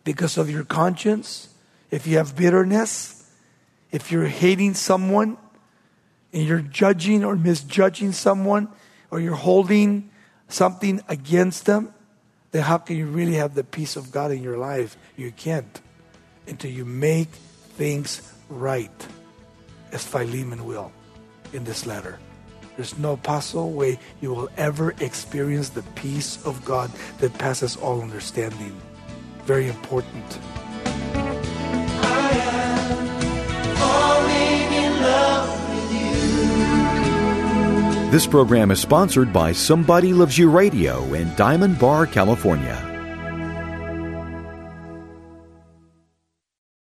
because 0.05 0.37
of 0.37 0.51
your 0.51 0.65
conscience, 0.65 1.49
if 1.91 2.07
you 2.07 2.17
have 2.19 2.37
bitterness, 2.37 3.31
if 3.91 4.13
you're 4.13 4.27
hating 4.27 4.75
someone 4.75 5.37
and 6.33 6.47
you're 6.47 6.61
judging 6.61 7.25
or 7.25 7.37
misjudging 7.37 8.13
someone, 8.13 8.69
or 9.11 9.21
you're 9.21 9.35
holding 9.35 10.11
something 10.49 11.01
against 11.09 11.67
them, 11.67 11.93
then 12.53 12.63
how 12.63 12.79
can 12.79 12.97
you 12.97 13.07
really 13.07 13.35
have 13.35 13.55
the 13.55 13.65
peace 13.65 13.97
of 13.97 14.11
God 14.11 14.31
in 14.31 14.43
your 14.43 14.57
life? 14.57 14.97
You 15.17 15.33
can't 15.33 15.81
until 16.47 16.71
you 16.71 16.85
make 16.85 17.29
things 17.77 18.23
right, 18.49 19.07
as 19.93 20.05
Philemon 20.05 20.65
will 20.65 20.93
in 21.53 21.65
this 21.65 21.87
letter. 21.87 22.19
There's 22.81 22.97
no 22.97 23.19
possible 23.19 23.73
way 23.73 23.99
you 24.23 24.33
will 24.33 24.49
ever 24.57 24.95
experience 25.01 25.69
the 25.69 25.83
peace 25.97 26.43
of 26.47 26.65
God 26.65 26.91
that 27.19 27.35
passes 27.35 27.77
all 27.77 28.01
understanding. 28.01 28.75
Very 29.45 29.69
important. 29.69 30.25
This 38.11 38.27
program 38.27 38.71
is 38.71 38.81
sponsored 38.81 39.31
by 39.31 39.53
Somebody 39.53 40.15
Loves 40.15 40.39
You 40.39 40.49
Radio 40.49 41.13
in 41.13 41.35
Diamond 41.37 41.79
Bar, 41.79 42.07
California. 42.07 42.90